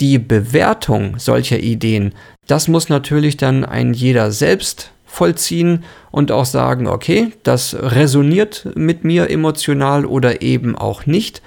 Die 0.01 0.19
Bewertung 0.19 1.19
solcher 1.19 1.59
Ideen, 1.59 2.13
das 2.47 2.67
muss 2.67 2.89
natürlich 2.89 3.37
dann 3.37 3.63
ein 3.63 3.93
jeder 3.93 4.31
selbst 4.31 4.91
vollziehen 5.11 5.83
und 6.09 6.31
auch 6.31 6.45
sagen, 6.45 6.87
okay, 6.87 7.33
das 7.43 7.75
resoniert 7.77 8.69
mit 8.75 9.03
mir 9.03 9.29
emotional 9.29 10.05
oder 10.05 10.41
eben 10.41 10.77
auch 10.77 11.05
nicht. 11.05 11.41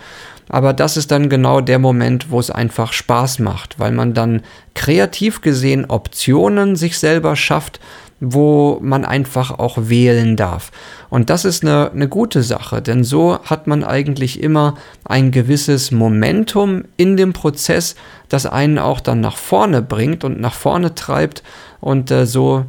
Aber 0.50 0.74
das 0.74 0.98
ist 0.98 1.11
dann 1.11 1.31
genau 1.31 1.62
der 1.62 1.79
Moment, 1.79 2.31
wo 2.31 2.38
es 2.38 2.50
einfach 2.50 2.92
Spaß 2.92 3.38
macht, 3.38 3.79
weil 3.79 3.92
man 3.92 4.12
dann 4.12 4.42
kreativ 4.74 5.40
gesehen 5.40 5.87
Optionen 5.87 6.77
sich 6.77 6.98
selber 6.98 7.37
schafft, 7.37 7.81
wo 8.20 8.79
man 8.83 9.07
einfach 9.07 9.59
auch 9.59 9.79
wählen 9.88 10.37
darf. 10.37 10.70
Und 11.09 11.31
das 11.31 11.46
ist 11.46 11.64
eine, 11.64 11.90
eine 11.90 12.09
gute 12.09 12.42
Sache, 12.42 12.83
denn 12.83 13.03
so 13.03 13.38
hat 13.44 13.66
man 13.66 13.83
eigentlich 13.83 14.42
immer 14.42 14.74
ein 15.05 15.31
gewisses 15.31 15.90
Momentum 15.90 16.85
in 16.98 17.16
dem 17.16 17.33
Prozess, 17.33 17.96
das 18.29 18.44
einen 18.44 18.79
auch 18.79 19.00
dann 19.00 19.20
nach 19.20 19.38
vorne 19.38 19.81
bringt 19.81 20.22
und 20.22 20.38
nach 20.38 20.55
vorne 20.55 20.94
treibt. 20.94 21.42
Und 21.81 22.11
äh, 22.11 22.27
so 22.27 22.66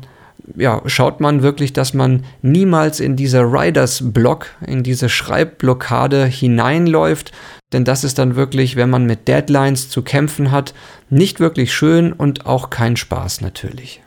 ja, 0.56 0.82
schaut 0.86 1.20
man 1.20 1.42
wirklich, 1.42 1.74
dass 1.74 1.94
man 1.94 2.24
niemals 2.42 3.00
in 3.00 3.16
diese 3.16 3.42
Riders 3.42 4.14
Block, 4.14 4.48
in 4.66 4.84
diese 4.84 5.10
Schreibblockade 5.10 6.26
hineinläuft, 6.26 7.32
denn 7.74 7.84
das 7.84 8.04
ist 8.04 8.20
dann 8.20 8.36
wirklich, 8.36 8.76
wenn 8.76 8.90
man 8.90 9.06
mit 9.06 9.28
Deadlines 9.28 9.90
zu 9.90 10.02
kämpfen 10.02 10.52
hat, 10.52 10.74
nicht 11.10 11.40
wirklich 11.40 11.74
schön 11.74 12.14
und 12.14 12.46
auch 12.46 12.70
kein 12.70 12.96
Spaß 12.96 13.42
natürlich. 13.42 14.02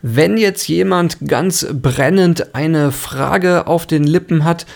Wenn 0.00 0.36
jetzt 0.36 0.66
jemand 0.66 1.18
ganz 1.28 1.66
brennend 1.72 2.56
eine 2.56 2.90
Frage 2.90 3.68
auf 3.68 3.86
den 3.86 4.02
Lippen 4.02 4.44
hat, 4.44 4.66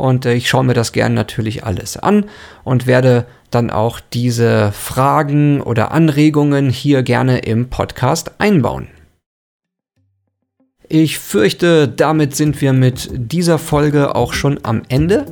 und 0.00 0.26
äh, 0.26 0.34
ich 0.34 0.48
schaue 0.48 0.64
mir 0.64 0.74
das 0.74 0.92
gerne 0.92 1.14
natürlich 1.14 1.64
alles 1.64 1.96
an 1.96 2.24
und 2.64 2.86
werde 2.86 3.26
dann 3.50 3.70
auch 3.70 4.00
diese 4.00 4.72
Fragen 4.72 5.60
oder 5.60 5.92
Anregungen 5.92 6.70
hier 6.70 7.02
gerne 7.02 7.38
im 7.38 7.68
Podcast 7.68 8.32
einbauen. 8.38 8.88
Ich 10.92 11.20
fürchte, 11.20 11.86
damit 11.86 12.34
sind 12.34 12.60
wir 12.60 12.72
mit 12.72 13.10
dieser 13.12 13.58
Folge 13.58 14.16
auch 14.16 14.32
schon 14.32 14.58
am 14.64 14.82
Ende. 14.88 15.24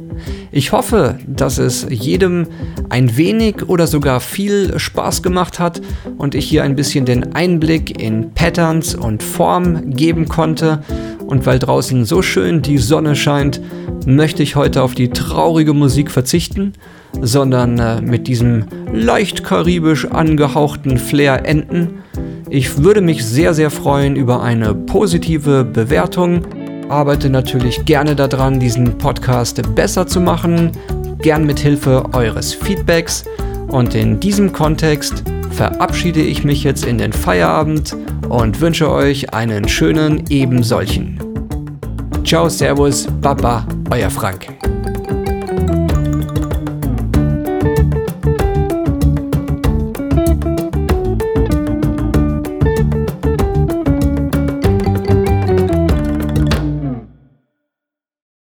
Ich 0.53 0.71
hoffe, 0.71 1.19
dass 1.27 1.59
es 1.59 1.85
jedem 1.91 2.47
ein 2.91 3.17
wenig 3.17 3.69
oder 3.69 3.89
sogar 3.89 4.21
viel 4.21 4.79
Spaß 4.79 5.21
gemacht 5.21 5.59
hat 5.59 5.81
und 6.17 6.37
ich 6.37 6.45
hier 6.45 6.63
ein 6.63 6.77
bisschen 6.77 7.07
den 7.07 7.35
Einblick 7.35 8.01
in 8.01 8.31
Patterns 8.35 8.95
und 8.95 9.25
Form 9.25 9.91
geben 9.91 10.29
konnte 10.29 10.85
Und 11.29 11.45
weil 11.45 11.59
draußen 11.59 12.07
so 12.07 12.23
schön 12.23 12.63
die 12.63 12.79
Sonne 12.79 13.15
scheint, 13.15 13.61
möchte 14.07 14.43
ich 14.43 14.57
heute 14.57 14.83
auf 14.83 14.95
die 14.95 15.11
traurige 15.11 15.75
Musik 15.75 16.11
verzichten, 16.11 16.73
sondern 17.21 17.79
äh, 17.79 18.01
mit 18.01 18.29
diesem 18.29 18.65
leicht 18.95 19.45
karibisch 19.45 20.07
angehauchten 20.07 20.97
Flair 20.97 21.45
enden. 21.45 22.03
Ich 22.49 22.83
würde 22.83 23.03
mich 23.03 23.27
sehr, 23.27 23.53
sehr 23.53 23.71
freuen 23.71 24.17
über 24.17 24.43
eine 24.43 24.75
positive 24.75 25.65
Bewertung. 25.67 26.47
Arbeite 26.89 27.29
natürlich 27.29 27.85
gerne 27.85 28.17
daran, 28.17 28.59
diesen 28.59 28.97
Podcast 28.97 29.61
besser 29.75 30.07
zu 30.07 30.23
machen, 30.23 30.71
gern 31.21 31.45
mit 31.45 31.59
Hilfe 31.59 32.07
eures 32.15 32.55
Feedbacks. 32.55 33.27
Und 33.67 33.95
in 33.95 34.19
diesem 34.19 34.51
Kontext 34.51 35.25
verabschiede 35.59 36.21
ich 36.21 36.45
mich 36.45 36.63
jetzt 36.63 36.87
in 36.87 36.99
den 36.99 37.13
Feierabend 37.13 37.97
und 38.29 38.61
wünsche 38.61 38.93
euch 38.93 39.35
einen 39.35 39.67
schönen 39.67 40.23
ebensolchen. 40.31 41.19
Ciao, 42.25 42.49
Servus, 42.49 43.09
Baba, 43.21 43.67
euer 43.91 44.09
Frank. 44.09 44.68